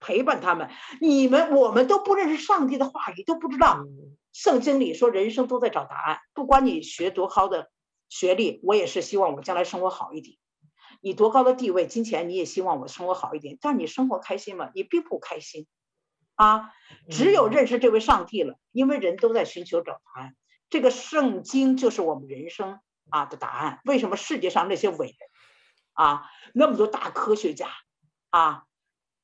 [0.00, 0.68] 陪伴他们。
[1.00, 3.86] 你们我们都不认识上帝的话语，都不知道
[4.34, 7.70] 圣经里说人生都在找答案，不管你学多高的。
[8.08, 10.36] 学历，我也是希望我将来生活好一点。
[11.00, 13.58] 你多高的地位、金钱，你也希望我生活好一点。
[13.60, 14.70] 但你生活开心吗？
[14.74, 15.66] 你并不开心，
[16.34, 16.72] 啊！
[17.10, 20.34] 只有认识这位上帝了，因为人都在寻求找答案。
[20.70, 23.80] 这个圣经就是我们人生啊的答案。
[23.84, 25.16] 为什么世界上那些伟人
[25.92, 27.68] 啊，那么多大科学家
[28.30, 28.64] 啊，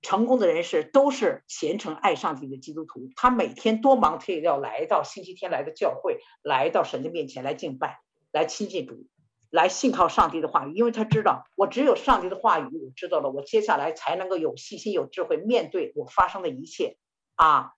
[0.03, 3.11] 成功的人士都是虔诚爱上帝的基督徒？
[3.17, 8.01] 他每天多忙，他也要来到星期天来的教会，来到神的面前来敬拜。
[8.33, 9.07] 来亲近主，
[9.51, 16.97] 来信靠上帝的话语，因为他知道，我只有上帝的话语，我知道了，我接下来才能够有信心、有智慧面对我发生的一切。
[17.35, 17.73] 啊，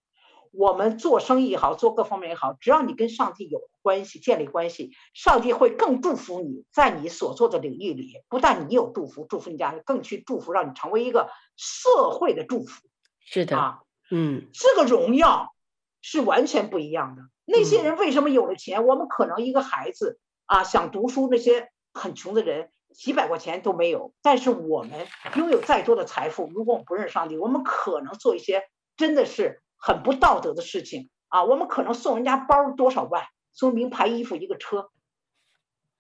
[0.52, 12.82] 我们做生意也好，做各方面也好，只要你跟上帝有关系，建立关系，上帝会更祝福你，在你所做的领域里，不但你有祝福，祝福你家人，更去祝福，让你成为一个社会的祝福。
[13.20, 15.54] 是的，啊，嗯，这个荣耀
[16.02, 17.22] 是完全不一样的。
[17.46, 18.80] 那些人为什么有了钱？
[18.80, 24.12] 嗯，我们可能一个孩子啊，想读书，那些很穷的人，几百块钱都没有。
[24.22, 28.62] 但是我们拥有再多的财富，如果我们不认识上帝，我们可能做一些
[28.96, 29.61] 真的是。
[29.76, 31.44] 很不道德的事情啊！
[31.44, 34.88] 我们可能送人家包多少万，送名牌衣服一个车。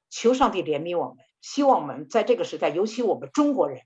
[0.08, 3.82] 求上帝怜悯我们，希望我们在这个时代，尤其我们中国人，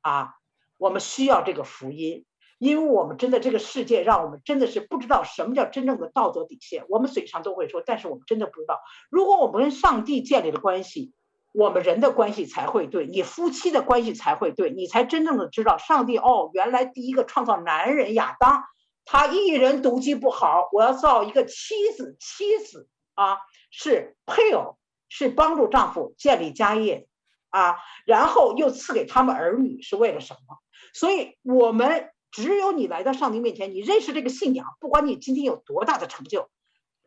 [0.00, 0.34] 啊，
[0.78, 2.24] 我们需要这个福音，
[2.58, 6.84] 因为我们真的这个世界让我们真的是不知道什么叫真正的道德底线。
[6.88, 8.80] 我们嘴上都会说，但是我们真的不知道。
[9.10, 11.12] 如果我们跟上帝建立了关系，
[11.52, 18.64] 我们人的关系才会对，你夫妻的关系才会对，你才真正的知道上帝哦，原来第一个创造男人亚当。
[19.08, 22.16] 他一人独居不好，我要造一个妻子。
[22.18, 23.38] 妻子啊，
[23.70, 27.06] 是配偶，是帮助丈夫建立家业
[27.50, 30.58] 啊，然后又赐给他们儿女，是为了什么？
[30.92, 36.48] 所以，我们只有你来到上帝面前，你认识这个信仰，不管你今天有多大的成就，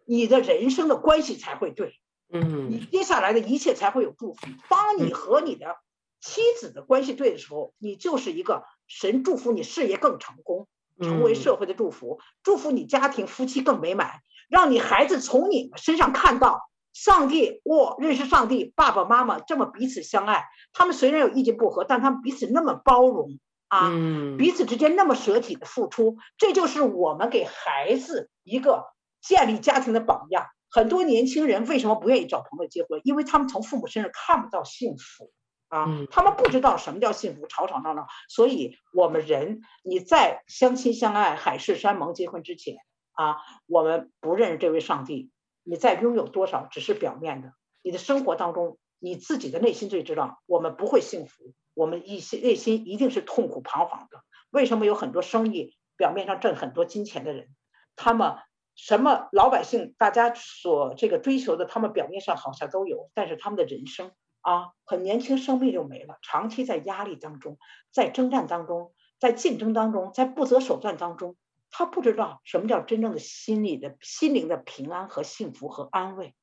[0.05, 1.93] 你的人生的关系才会对，
[2.31, 4.47] 嗯，你接下来的一切才会有祝福。
[4.69, 5.77] 当你和你的
[6.21, 10.67] 妻子的关系对的时候，你就是一个神祝福你事业更成功。
[11.01, 17.61] 成为社会的祝福，祝福你家庭夫妻更美满，让你孩子从你身上看到上帝。
[17.63, 23.89] 我、哦、认识上帝，爸爸妈妈这么彼此相爱，他们虽然有意见不合，但他们彼此那么包容啊，
[24.37, 28.83] 彼此之间那么舍己的付出，这就是我们给孩子一个
[29.21, 30.45] 建立家庭的榜样。
[30.69, 32.99] 很多年轻人为什么不愿意找朋友结婚？
[33.03, 35.31] 因为他们从父母身上看不到幸福。
[35.67, 38.07] 啊，他们不知道什么叫幸福，吵吵闹闹。
[38.27, 42.77] 所以，我们人你在相亲相爱、海誓山盟结婚之前
[43.11, 45.29] 啊，我们不认识这位上帝。
[45.63, 47.53] 你在拥有多少，只是表面的。
[47.83, 50.41] 你的生活当中，你自己的内心最知道。
[50.47, 54.21] 我们不会幸福，我们一些内心一定是痛苦彷徨的。
[54.49, 57.47] 为什么有很多生意表面上挣很多金钱的人，
[57.95, 58.35] 他们
[58.75, 64.11] 什么老百姓大家所这个追求的，他们表面上好像都有，但是他们的人生。
[64.41, 66.17] 啊，很年轻，生命就没了。
[66.21, 67.57] 长期在压力当中，
[67.91, 71.35] 在征战当中，在竞争当中，在不择手段当中，
[71.69, 76.35] 他不知道什么叫真正的心理的心灵的平安和幸福和安慰。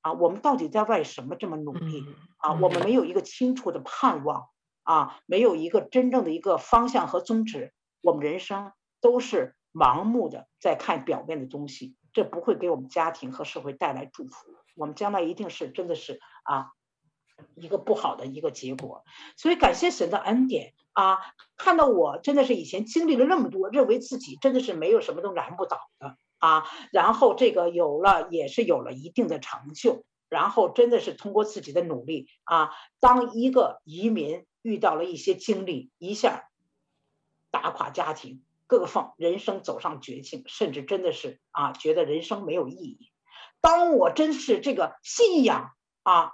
[0.00, 2.02] 啊，我们到底在为什么这么努力？
[2.38, 4.48] 啊，我们没有一个清楚的盼望。
[4.82, 7.72] 啊，没有一个真正的一个方向和宗旨。
[8.00, 14.48] 我们人生都是盲目的在看表面的东西，这不会给我们家庭和社会带来祝福。
[14.76, 16.72] 我们将来一定是真的是啊。
[17.56, 19.02] 一个不好的一个结果，
[19.36, 21.18] 所以感谢神的恩典啊！
[21.56, 36.48] 看到我真的是以前经历了那么多，认为自己真的是没有什么都难不倒的啊，然后这个有了也是有了一定的成就，然后真的是通过自己的努力啊，当一个移民遇到了一些经历，一下
[37.50, 43.10] 打垮家庭，各个方人生走上绝境，甚至真的是啊，觉得人生没有意义。
[43.60, 45.72] 当我真是这个信仰
[46.02, 46.32] 啊。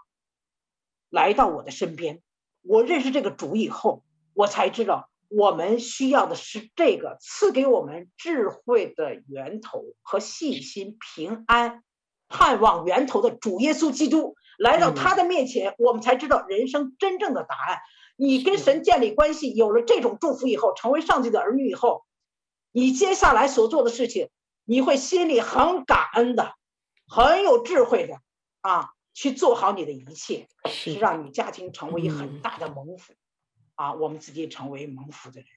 [1.10, 2.20] 来到我的身边，
[2.60, 11.82] 我认识这个主以后，我才知道我们需要的是这个赐给我们智慧的源头和信心、平安、
[12.28, 14.34] 盼望源头的主耶稣基督。
[14.58, 17.78] 来到他的面前，我们才知道人生真正的答案。
[18.20, 22.04] 你跟神建立关系，有了这种祝福以后，成为上帝的儿女以后，
[22.72, 24.28] 你接下来所做的事情，
[24.64, 26.54] 你会心里很感恩的，
[27.06, 28.20] 很有智慧的
[28.60, 28.90] 啊。
[29.14, 33.14] 去做好你的一切，是让你家庭成为一很大的蒙福，
[33.74, 35.48] 啊，我们自己成为蒙福的人。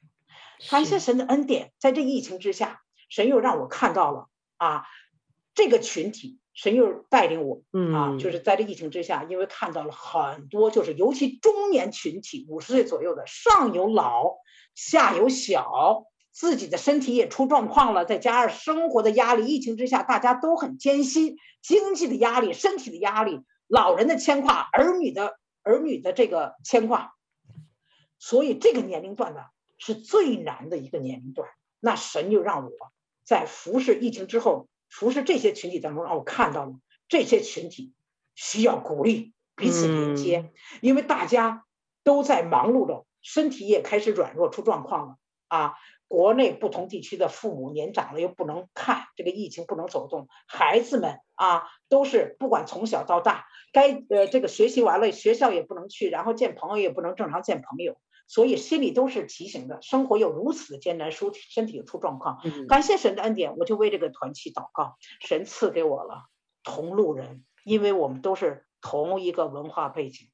[0.71, 4.87] 感谢神的恩典，在这疫情之下，神又让我看到了啊，
[5.53, 7.61] 这个群体，神又带领我
[7.95, 14.37] 啊，就是在这疫情之下，因为看到了很多，就是尤其中年群体，五十岁左右的，上有老，
[14.75, 23.41] 下有小，自己的身体也出状况了，再加上生活的压力，疫情之下大家都很艰辛，经济的压力，身体的压力。
[23.67, 27.13] 老人的牵挂，儿女的儿女的这个牵挂，
[28.19, 29.39] 所以这个年龄段呢
[29.77, 31.47] 是最难的一个年龄段。
[31.79, 32.71] 那神就让我
[33.23, 36.73] 在服侍疫情之后，服侍这些群体当中，让我看到了
[37.07, 37.93] 这些群体
[38.35, 41.65] 需要鼓励，彼此连接，因为大家
[42.03, 45.15] 都在忙碌着，身体也开始软弱出状况了
[45.47, 45.73] 啊。
[46.07, 57.95] 国内不同地区的父母年长了又不能看这个疫情，不能走动，孩子们啊都是不管从小到大，该呃这个学习完了学校也不能去，然后见朋友也不能正常见朋友，
[58.31, 59.81] 所以心里都是提醒的。
[59.81, 66.23] 生活又如此的艰难，身身体又出状况，嗯感谢神的恩典，我就为这个团契祷告，神赐给我了
[66.63, 70.29] 同路人，因为我们都是同一个文化背景，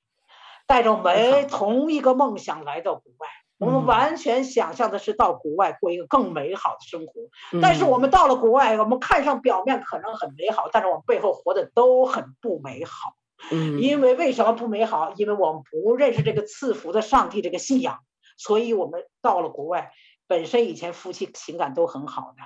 [0.68, 3.28] 带着美同一个梦想来到国外。
[3.58, 7.14] 我们完全想象的是到国外过一个更美好的生活，
[7.52, 13.16] 嗯但是我们到了国外，我们看上表面可能很美好，但是我们背后活的都很不美好。
[13.52, 15.14] 嗯，因为为什么不美好？
[15.16, 18.00] 因为我们不认识这个赐福的上帝这个信仰，
[18.38, 19.92] 所以我们到了国外，
[20.28, 22.44] 本身以前夫妻情感都很好的，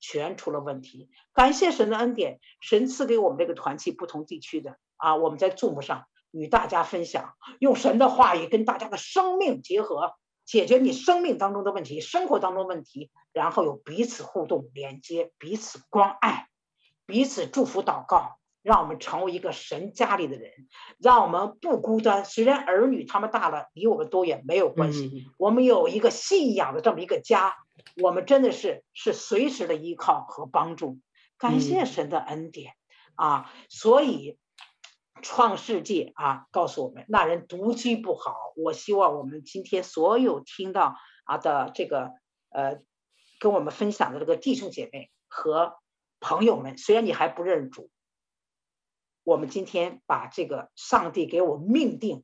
[0.00, 1.10] 全出了问题。
[1.32, 10.14] 感谢神的恩典，神赐给我们这个团契不同地区的啊，我们在 Zoom 上与大家分享，用神的话语跟大家的生命结合。
[10.46, 16.48] 解决你生命当中的问题，生活当中的问题，然后有彼此互动、连接、彼此关爱、
[17.06, 20.50] 彼此祝福、祷告，让我们成为一个神家里的人，
[20.98, 22.24] 让我们不孤单。
[22.24, 27.54] 虽然儿女他们大了，离我们多远没有关系，我们有一个信仰的这么一个家，
[28.02, 30.98] 我们真的是是随时的依靠和帮助。
[31.38, 32.72] 感谢神的恩典
[33.14, 33.52] 啊！
[33.68, 34.36] 所以。
[35.22, 38.52] 创世纪啊，告诉我们那人独居不好。
[38.56, 42.10] 我希望我们今天所有听到啊的这个
[42.50, 42.82] 呃，
[43.38, 45.76] 跟我们分享的这个弟兄姐妹和
[46.20, 47.88] 朋友们，虽然你还不认主，
[49.24, 52.22] 我们今天把这个上帝给我命定，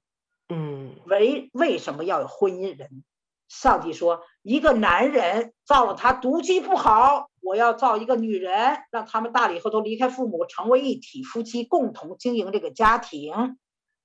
[0.48, 3.02] 嗯，为为什么要有婚姻人？
[3.48, 7.28] 上帝说，一个男人造了他独居不好。
[7.42, 13.56] 我要造一个女人，让他们大了以后都离开父母，成为一体，夫妻共同经营这个家庭，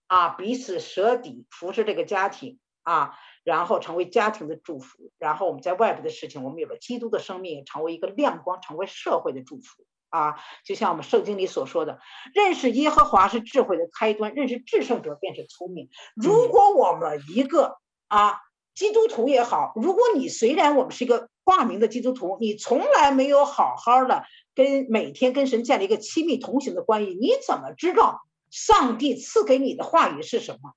[0.07, 5.11] 啊，彼此舍底，服侍这个家庭，啊，然后成为家庭的祝福。
[5.19, 9.83] 然后我们在外边的事情，我们有了基督的生命，成为一个亮光，成为社会的祝福。
[10.15, 11.99] 啊，就像我们圣经里所说的，
[12.33, 15.89] 认识耶和华是智慧的开端，认识至圣者便是聪明。
[16.15, 18.39] 如果我们一个啊。
[18.75, 30.73] 基督徒也好，如果你虽然我们是一个挂名的基督徒，你从来没有好好的跟每天跟神建立一个亲密同行的关系，你怎么知道上帝赐给你的话语是什么？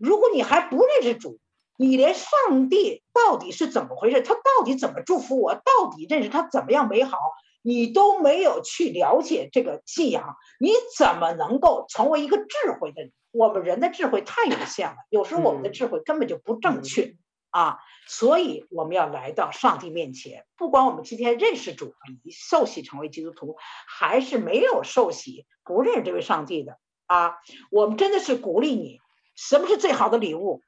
[0.00, 1.38] 如果你还不认识主，
[1.78, 7.16] 你连上帝到底是怎么回事，他到底怎么祝福我，到底认识他怎么样美好，
[7.62, 13.12] 你都没有去了解这个信仰，你怎么能够成为一个智慧的人？
[13.30, 17.14] 我们人的智慧太有限了，有时候我们的智慧根本就不正确。
[17.50, 23.56] 啊，所以我们要来到上帝面前，不管我们今天认识主，已受洗成为基督徒，
[23.86, 27.36] 还是没有受洗，不认识这位上帝的啊，
[27.70, 29.00] 我们真的是鼓励你，
[29.34, 30.60] 什么是最好的礼物？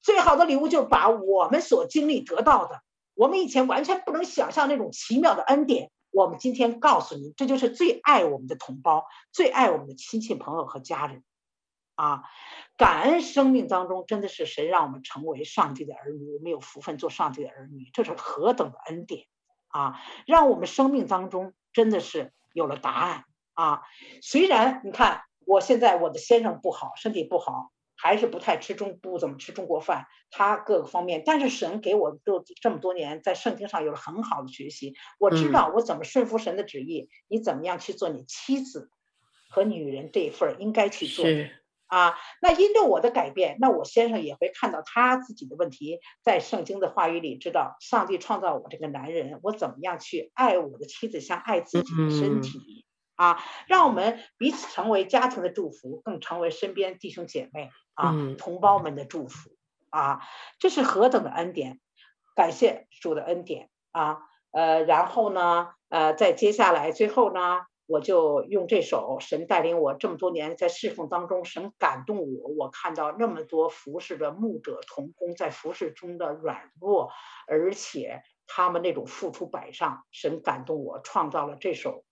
[0.00, 2.82] 最好的礼物就是把我们所经历得到的，
[3.14, 11.24] 我们以前完全不能想象那种奇妙的恩典，我们今天告诉你，这就是最爱我们的同胞，最爱我们的亲戚朋友和家人。
[11.94, 12.22] 啊，
[12.76, 19.26] 感恩生命当中真的是神让我们成为上帝的儿女，我们有福分做上帝的儿女，这是何等的恩典
[19.66, 20.00] 啊！
[20.24, 23.82] 让我们生命当中真的是有了答案啊！
[24.22, 38.88] 虽然你看我现在我的先生不好，身体不好，还是不太吃中不怎么吃中国饭，他各个方面，但是神给我都这么多年在圣经上有了很好的学习，我知道我怎么顺服神的旨意，你怎么样去做你妻子
[39.50, 41.24] 和女人这一份应该去做。
[41.88, 52.84] 啊，那因着我的改变，那我先生也会看到他自己的问题，在圣经的话语里知道，上帝创造我这个男人，我怎么样去爱我的妻子，像爱自己的身体
[53.18, 59.50] 啊，让我们彼此成为家庭的祝福，更成为身边弟兄姐妹啊同胞们的祝福
[59.90, 60.20] 啊，
[60.58, 61.80] 这是何等的恩典！
[62.34, 64.18] 感谢主的恩典啊，
[64.52, 67.66] 呃，然后呢，呃，在接下来最后呢。
[67.90, 77.10] 我就用这首神带领我这么多年在侍奉当中，神感动我，我看到那么多服侍的牧者同工在服侍中的软弱，
[77.46, 82.04] 而且他们那种付出百上，神感动我，创造了这首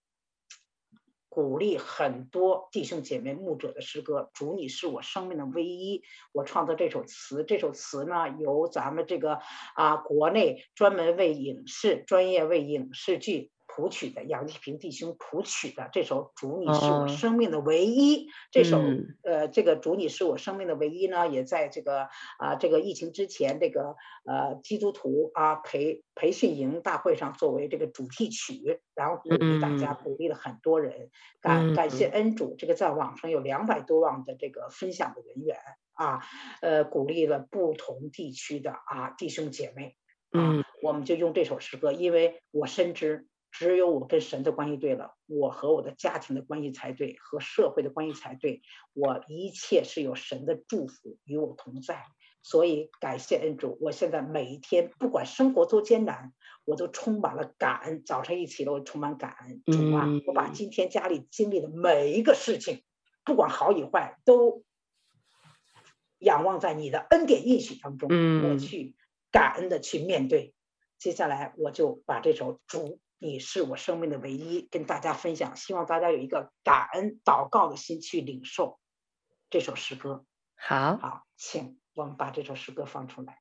[1.36, 4.30] 鼓励很多弟兄姐妹牧者的诗歌。
[4.32, 6.02] 主，你是我生命的唯一。
[6.32, 9.40] 我创作这首词，这首词呢，由咱们这个
[9.74, 13.50] 啊国内专门为影视专业为影视剧。
[13.76, 18.80] 谱曲的杨丽萍弟兄谱曲的这首《主你是我生命的唯一》哦，这首
[19.22, 22.08] 呃，这个《主你是我生命的唯一》呢，也在这个
[22.38, 31.10] 啊这个疫情之前，这个呃基督徒啊培培训营大会上作为这个主题曲，然后鼓励大家，鼓励了很多人，
[31.42, 35.58] 感感谢恩主，这个在网上有两百多万的这个分享的人员
[35.92, 36.20] 啊，
[36.62, 39.96] 呃，鼓励了不同地区的啊弟兄姐妹，
[40.30, 43.26] 啊，我们就用这首诗歌，因为我深知。
[43.58, 48.60] 只有我跟神的关系对了，我和我的家庭的关系才对，和社会的关系才对。
[48.92, 52.04] 我一切是有神的祝福与我同在，
[52.42, 56.34] 所以感谢恩主，我现在每一天不管生活多艰难，
[56.66, 58.04] 我都充满了感恩。
[58.04, 59.62] 早晨一起来，我充满感恩。
[59.64, 62.82] 主啊，我把今天家里经历的每一个事情，
[63.24, 64.64] 不管好与坏，都
[66.18, 68.10] 仰望在你的恩典应许当中，
[68.50, 68.94] 我去
[69.32, 70.52] 感恩的去面对。
[70.98, 78.78] 接下来我就把这首《主，你是我生命的唯一》跟大家分享，希望大家有一个感恩祷告的心去领受
[79.50, 80.24] 这首诗歌。
[80.54, 81.80] 好，好，请。
[81.94, 83.40] 我们把这首诗歌放出来。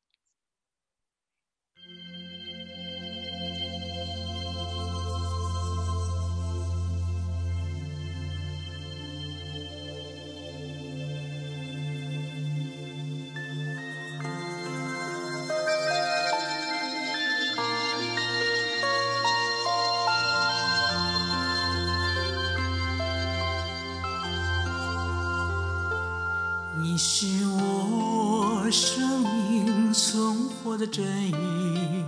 [30.77, 32.04] 的真意，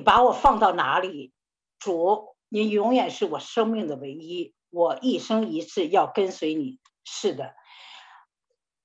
[0.00, 1.32] 把我放到哪里，
[1.78, 4.54] 主，你永远是我生命的唯一。
[4.70, 6.78] 我一生一世要跟随你。
[7.04, 7.54] 是的，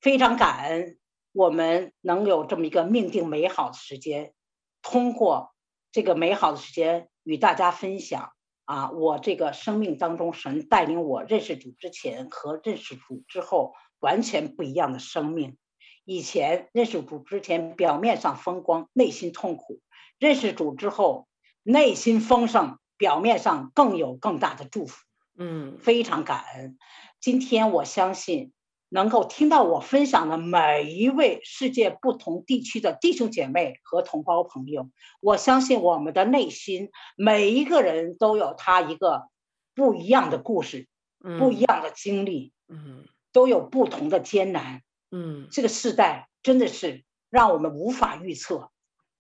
[0.02, 0.98] 非常感恩
[1.32, 4.34] 我们能有这么一个命定美好的时间，
[4.82, 5.54] 通过
[5.92, 8.32] 这个美好的时间与大家分享
[8.64, 15.58] 啊，我这个生命当中神带领我认识主之前和认识主之后完全不一样的生命。
[16.04, 19.82] 以前认识主之前，表面上风光，内心痛苦；
[20.20, 21.28] 认识主之后，
[21.64, 25.04] 内心丰盛，表面上更有更大的祝福。
[25.38, 26.78] 嗯，非常感恩。
[27.20, 28.54] 今天我相信，
[28.88, 34.90] 能够听到我分享的每一位世界不同地区的弟兄姐妹和同胞朋友，
[35.20, 39.28] 我相信我们的内心每一个人都有他一个
[39.74, 40.88] 不一样的故事，
[41.22, 44.82] 嗯、不一样的经历，嗯，都有不同的艰难。
[45.12, 48.72] 嗯，这个时代真的是让我们无法预测，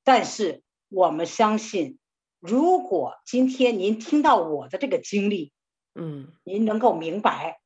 [0.04, 1.98] 但是我们相信，
[2.40, 5.52] 如果今天您听到我的这个经历，
[5.94, 7.60] 嗯，您能够明白，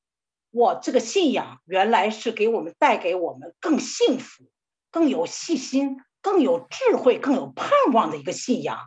[0.52, 4.46] 我这个信仰原来是给我们带给我们更幸福、
[4.92, 8.78] 更有信心、更有智慧、更有盼望的一个信仰。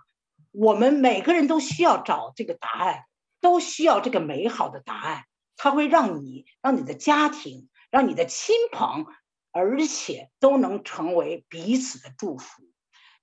[0.50, 3.04] 我们每个人都需要找这个答案，
[3.40, 5.24] 都需要这个美好的答案，
[5.56, 9.06] 它会让你、让你的家庭、让你的亲朋。
[9.54, 12.62] 而且都能成为彼此的祝福。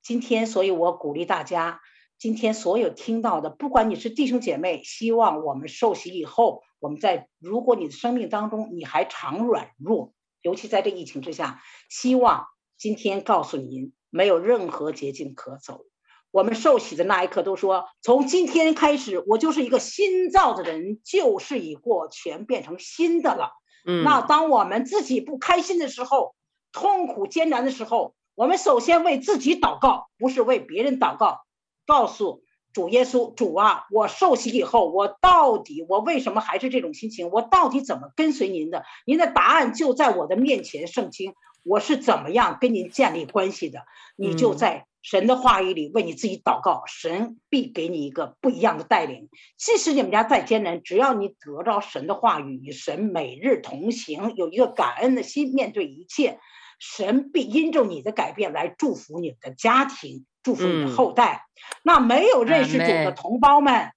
[0.01, 1.81] 今天，所以我鼓励大家，
[2.17, 12.45] 今天所有听到的，不管你是弟兄姐妹，希望我们受洗以后，我们在如果你的生命当中你还常软弱，尤其在这疫情之下，希望
[12.77, 15.85] 今天告诉您，没有任何捷径可走。
[16.31, 23.51] 我们受洗的那一刻都说，从今天开始，我就是一个新造的人，旧事已过，全变成新的了。
[23.85, 26.35] 嗯，那当我们自己不开心的时候，
[26.71, 31.41] 痛苦艰难的时候，我们首先为自己祷告，不是为别人祷告。
[31.85, 37.31] 告诉主耶稣，主啊，我受洗以后，我到底我为什么还是这种心情？
[37.31, 38.85] 我到底怎么跟随您的？
[39.05, 41.33] 您的答案就在我的面前，圣经，
[41.65, 43.81] 我是怎么样跟您建立关系的？
[44.15, 44.85] 你就在。
[45.01, 49.29] 神的话语里为你自己祷告，神必给你一个不一样的带领。
[49.57, 56.39] 即使你们家再艰难，只要你得着神的话语，与神每日同行，有一个感恩的心面对一切，
[56.79, 61.45] 神必因着你的改变来祝福你的家庭，祝福你的后代。
[61.45, 63.91] 嗯、那没有认识主的同胞们，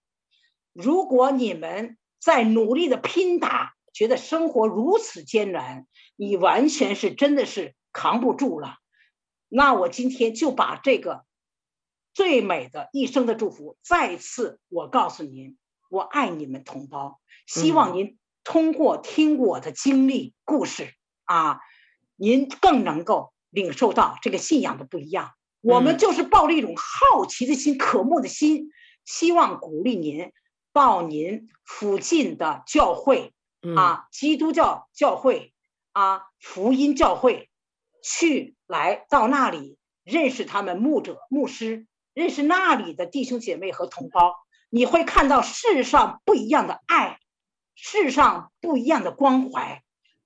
[0.72, 8.76] 如果你们在努力的拼打，觉得生活如此艰难，你完全是真的是扛不住了。
[9.48, 11.24] 那我今天就把这个
[12.14, 15.58] 最美的一生的祝福再次，我告诉您，
[15.90, 21.60] 我爱你们同胞，希望您通过听我的经历故事啊，
[22.16, 25.32] 您更能够领受到这个信仰的不一样。
[25.60, 28.70] 我们就是抱着一种好奇的心、渴慕的心，
[29.04, 30.32] 希望鼓励您
[30.72, 33.32] 到您附近的教会
[33.76, 35.52] 啊，基督教教会
[35.92, 37.48] 啊，福音教会。
[38.04, 44.34] 去来到那里认识他们牧者、牧师，认识那里的弟兄姐妹和同胞，
[44.70, 47.20] 你会看到世上不一样的爱，
[47.76, 49.84] 世上不一样的关怀。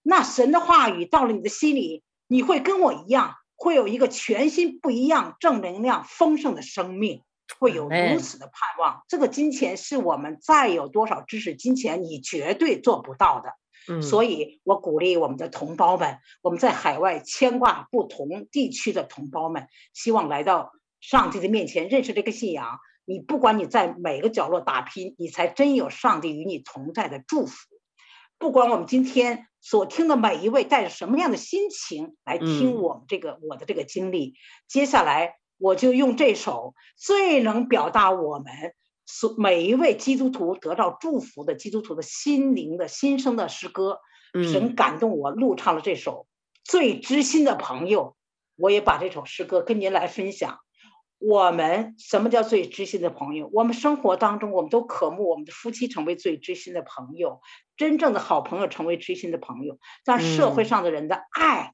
[0.09, 7.23] 那神的话语到了你的心里，你会跟我一样，会有一个全新不一样、正能量丰盛的生命，
[7.59, 9.03] 会有如此的盼望。
[9.09, 13.51] 这个金钱是我们再有多少知识、金钱，你绝对做不到的。
[14.01, 22.79] 所以，我鼓励我们的同胞们，我们在海外牵挂不同地区的同胞们，希望来到上帝的面前，认识这个信仰。
[23.05, 27.76] 你不管你在每个角落打拼，你才真有上帝与你同在的祝福。
[28.39, 34.35] 不管我们今天所听的每一位带着什么样的心情来听我们这个我的这个经历，
[34.69, 38.53] 接下来我就用这首最能表达我们。
[39.09, 44.01] 所每一位基督徒得到祝福的基督徒的心灵的心声的诗歌，
[44.33, 46.27] 神感动我录唱了这首
[46.65, 48.17] 最知心的朋友，
[48.57, 50.59] 我也把这首诗歌跟您来分享。
[51.19, 53.51] 我们什么叫最知心的朋友？
[53.53, 57.41] 我们生活当中，我们都渴慕我们的夫妻成为最知心的朋友，
[57.77, 61.73] 真正的好朋友成为知心的朋友，但社会上的人的爱。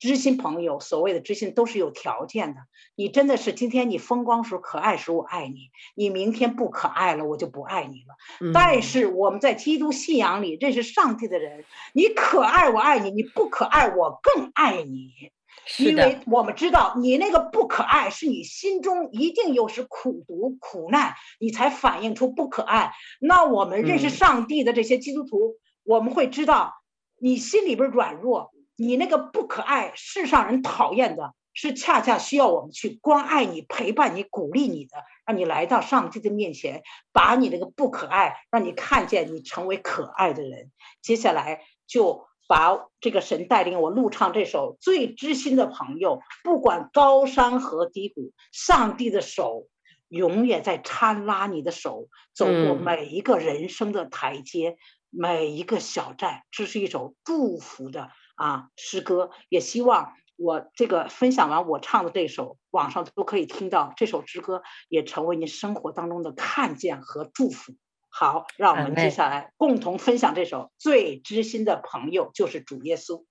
[0.00, 2.60] 知心朋友，所谓的知心都是有条件的。
[2.96, 8.16] 你真的是今天你风光时可爱时我爱你，你明天不可爱了我就不爱你了。
[8.40, 15.32] 嗯、但是我们在基督信仰里认识上帝的人，你可爱我爱你，你不可爱我更爱你，
[15.78, 22.92] 因为我们知道你那个不可爱是你心中一定又是苦毒苦难，你才反映出不可爱。
[23.20, 26.74] 那我们认识上帝的这些基督徒，嗯、我们会知道
[27.18, 28.52] 你心里边软弱。
[28.76, 34.96] 你那个不可爱，世上人讨厌的，是恰恰需要我们去关爱你、陪伴你、鼓励你的，
[35.26, 36.82] 让你来到上帝的面前，
[37.12, 40.70] 把你那个不可爱，让你看见你成为可爱的人。
[41.02, 49.68] 接下来就把这个神带领我录唱这首《最知心的朋友》，不管高山和低谷，上帝的手
[50.08, 54.76] 永远在搀拉你的手，走过每一个人生的台阶，嗯、
[55.10, 56.42] 每一个小站。
[56.50, 60.14] 这是一首祝福的啊诗歌，也希望。
[60.34, 67.74] 我这个分享完我唱的这首，网上都可以听到这首诗歌，也成为你生活当中的看见和祝福。
[68.10, 73.24] 好，让我们接下来共同分享这首最知心的朋友，就是主耶稣。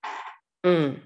[0.63, 1.01] 嗯。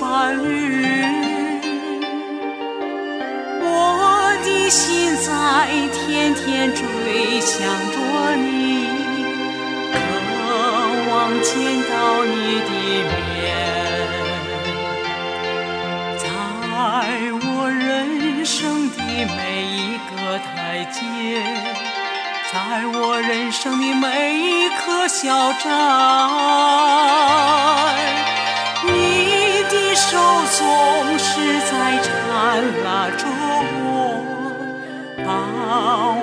[0.00, 0.46] 伴侣，
[3.62, 3.64] 我
[4.44, 5.30] 的心在
[5.92, 6.80] 天天追
[7.40, 7.56] 想
[7.92, 7.96] 着
[8.36, 8.86] 你，
[9.92, 9.94] 渴
[11.08, 11.10] 望
[11.42, 11.50] 见
[11.90, 11.92] 到
[12.24, 12.34] 你
[12.66, 12.70] 的
[13.14, 13.44] 面，
[16.18, 16.24] 在
[17.42, 19.74] 我人生的每一
[20.10, 20.46] 个台
[20.92, 20.98] 阶。
[22.52, 22.54] 在
[22.86, 25.64] 我人生的每一颗小站，
[29.96, 30.18] 手
[30.58, 31.70] 总是在
[32.02, 33.24] 缠拉着
[33.80, 33.86] 我，
[35.24, 35.26] 把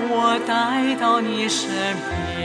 [0.09, 0.13] 我
[0.47, 1.67] 带到你身
[2.37, 2.39] 边，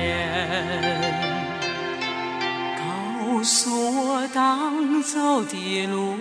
[2.79, 3.70] 告诉
[4.07, 6.16] 我当走的路，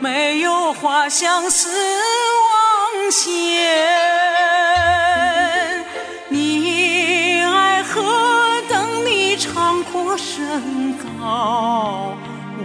[0.00, 3.97] 没有花香似网线。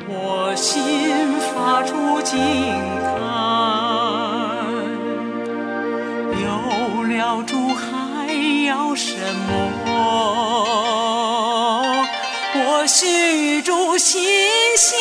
[0.07, 2.37] 我心发出惊
[3.03, 3.11] 叹。
[6.43, 6.45] 有
[7.03, 7.83] 了主还
[8.65, 9.15] 要什
[9.47, 9.51] 么？
[12.55, 14.21] 我须与主心
[14.77, 14.99] 想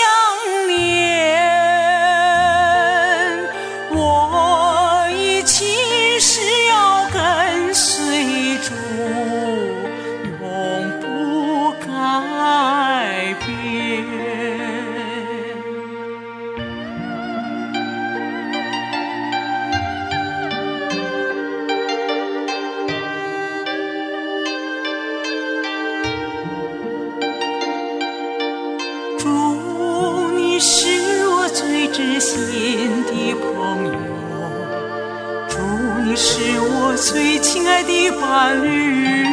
[36.13, 39.25] 你是我最亲爱的伴侣，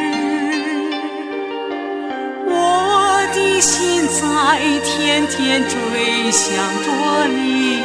[2.48, 4.22] 我的心在
[4.82, 7.82] 天天追想着你，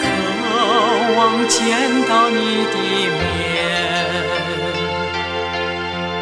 [0.00, 0.02] 渴
[1.14, 1.60] 望见
[2.08, 2.76] 到你的
[3.20, 3.68] 面，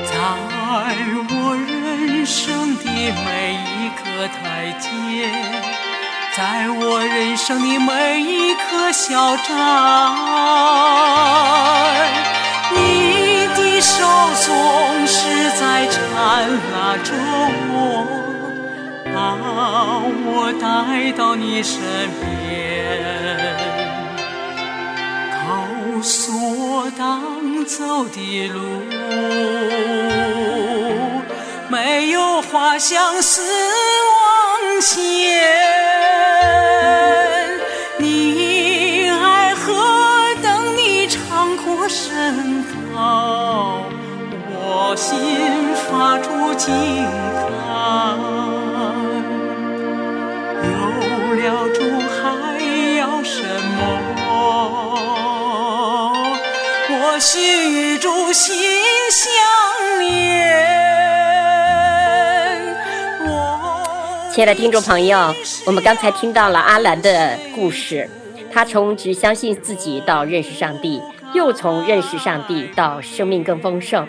[0.03, 0.11] 在
[1.31, 4.91] 我人生的每一个台阶，
[6.39, 9.49] 在我人生的每一颗小站。
[12.71, 14.07] 你的手
[14.47, 17.13] 总是在缠拉着
[17.73, 17.75] 我，
[19.13, 19.35] 把
[20.27, 21.81] 我带到你身
[22.21, 22.55] 边，
[25.43, 26.31] 告诉
[26.71, 28.61] 我当走的路，
[31.69, 34.97] 没有花香似网线。
[46.59, 47.39] 精彩，
[50.65, 50.71] 有
[51.37, 51.79] 了主
[52.11, 52.19] 还
[52.97, 53.37] 要什
[53.77, 53.79] 么？
[56.91, 58.57] 我须与主心
[59.13, 59.31] 相
[60.01, 60.09] 连。
[64.33, 65.33] 亲爱的听众朋友，
[65.65, 68.11] 我们刚才听到了阿兰的故事，
[68.53, 71.01] 他从只相信自己到认识上帝，
[71.33, 74.09] 又从认识上帝到生命更丰盛。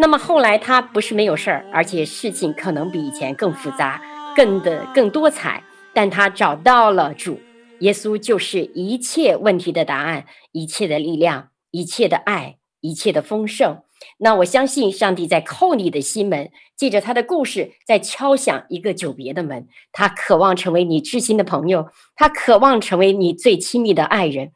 [0.00, 4.00] 那么后来他不是没有事儿，而且事情可能比以前更复杂、
[4.34, 5.62] 更的更多彩。
[5.92, 7.38] 但他找到了主
[7.80, 13.82] 耶稣，就是一切问题的答案，一切的力量，一切的爱，一切的丰盛。
[14.18, 19.68] 那我相信上帝在叩你的心门，借着他的故事在敲响一个久别的门。
[19.92, 24.52] 他渴望成为你知心的朋友，他渴望成为你最亲密的爱人。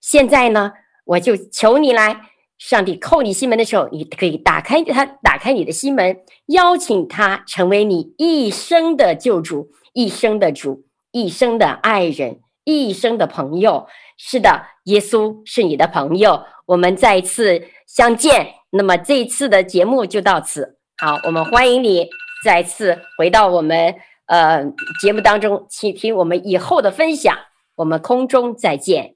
[0.00, 0.74] 现在呢，
[1.06, 2.20] 我就求你来。
[2.58, 13.86] 上帝叩你心门的时候，你可以打开他，打开你的心门，邀请他成为你一生的救主，一生的主，一生的爱人，一生的朋友。
[14.16, 16.44] 是的，耶稣是你的朋友。
[16.64, 18.54] 我们再次相见。
[18.70, 20.78] 那么这一次的节目就到此。
[20.96, 22.08] 好，我们欢迎你
[22.44, 23.94] 再次回到我们
[24.26, 24.64] 呃
[25.02, 27.36] 节目当中，请听我们以后的分享。
[27.74, 29.15] 我们空中再见。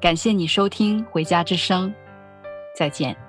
[0.00, 1.90] 感谢你收听《回家之声》，
[2.76, 3.27] 再见。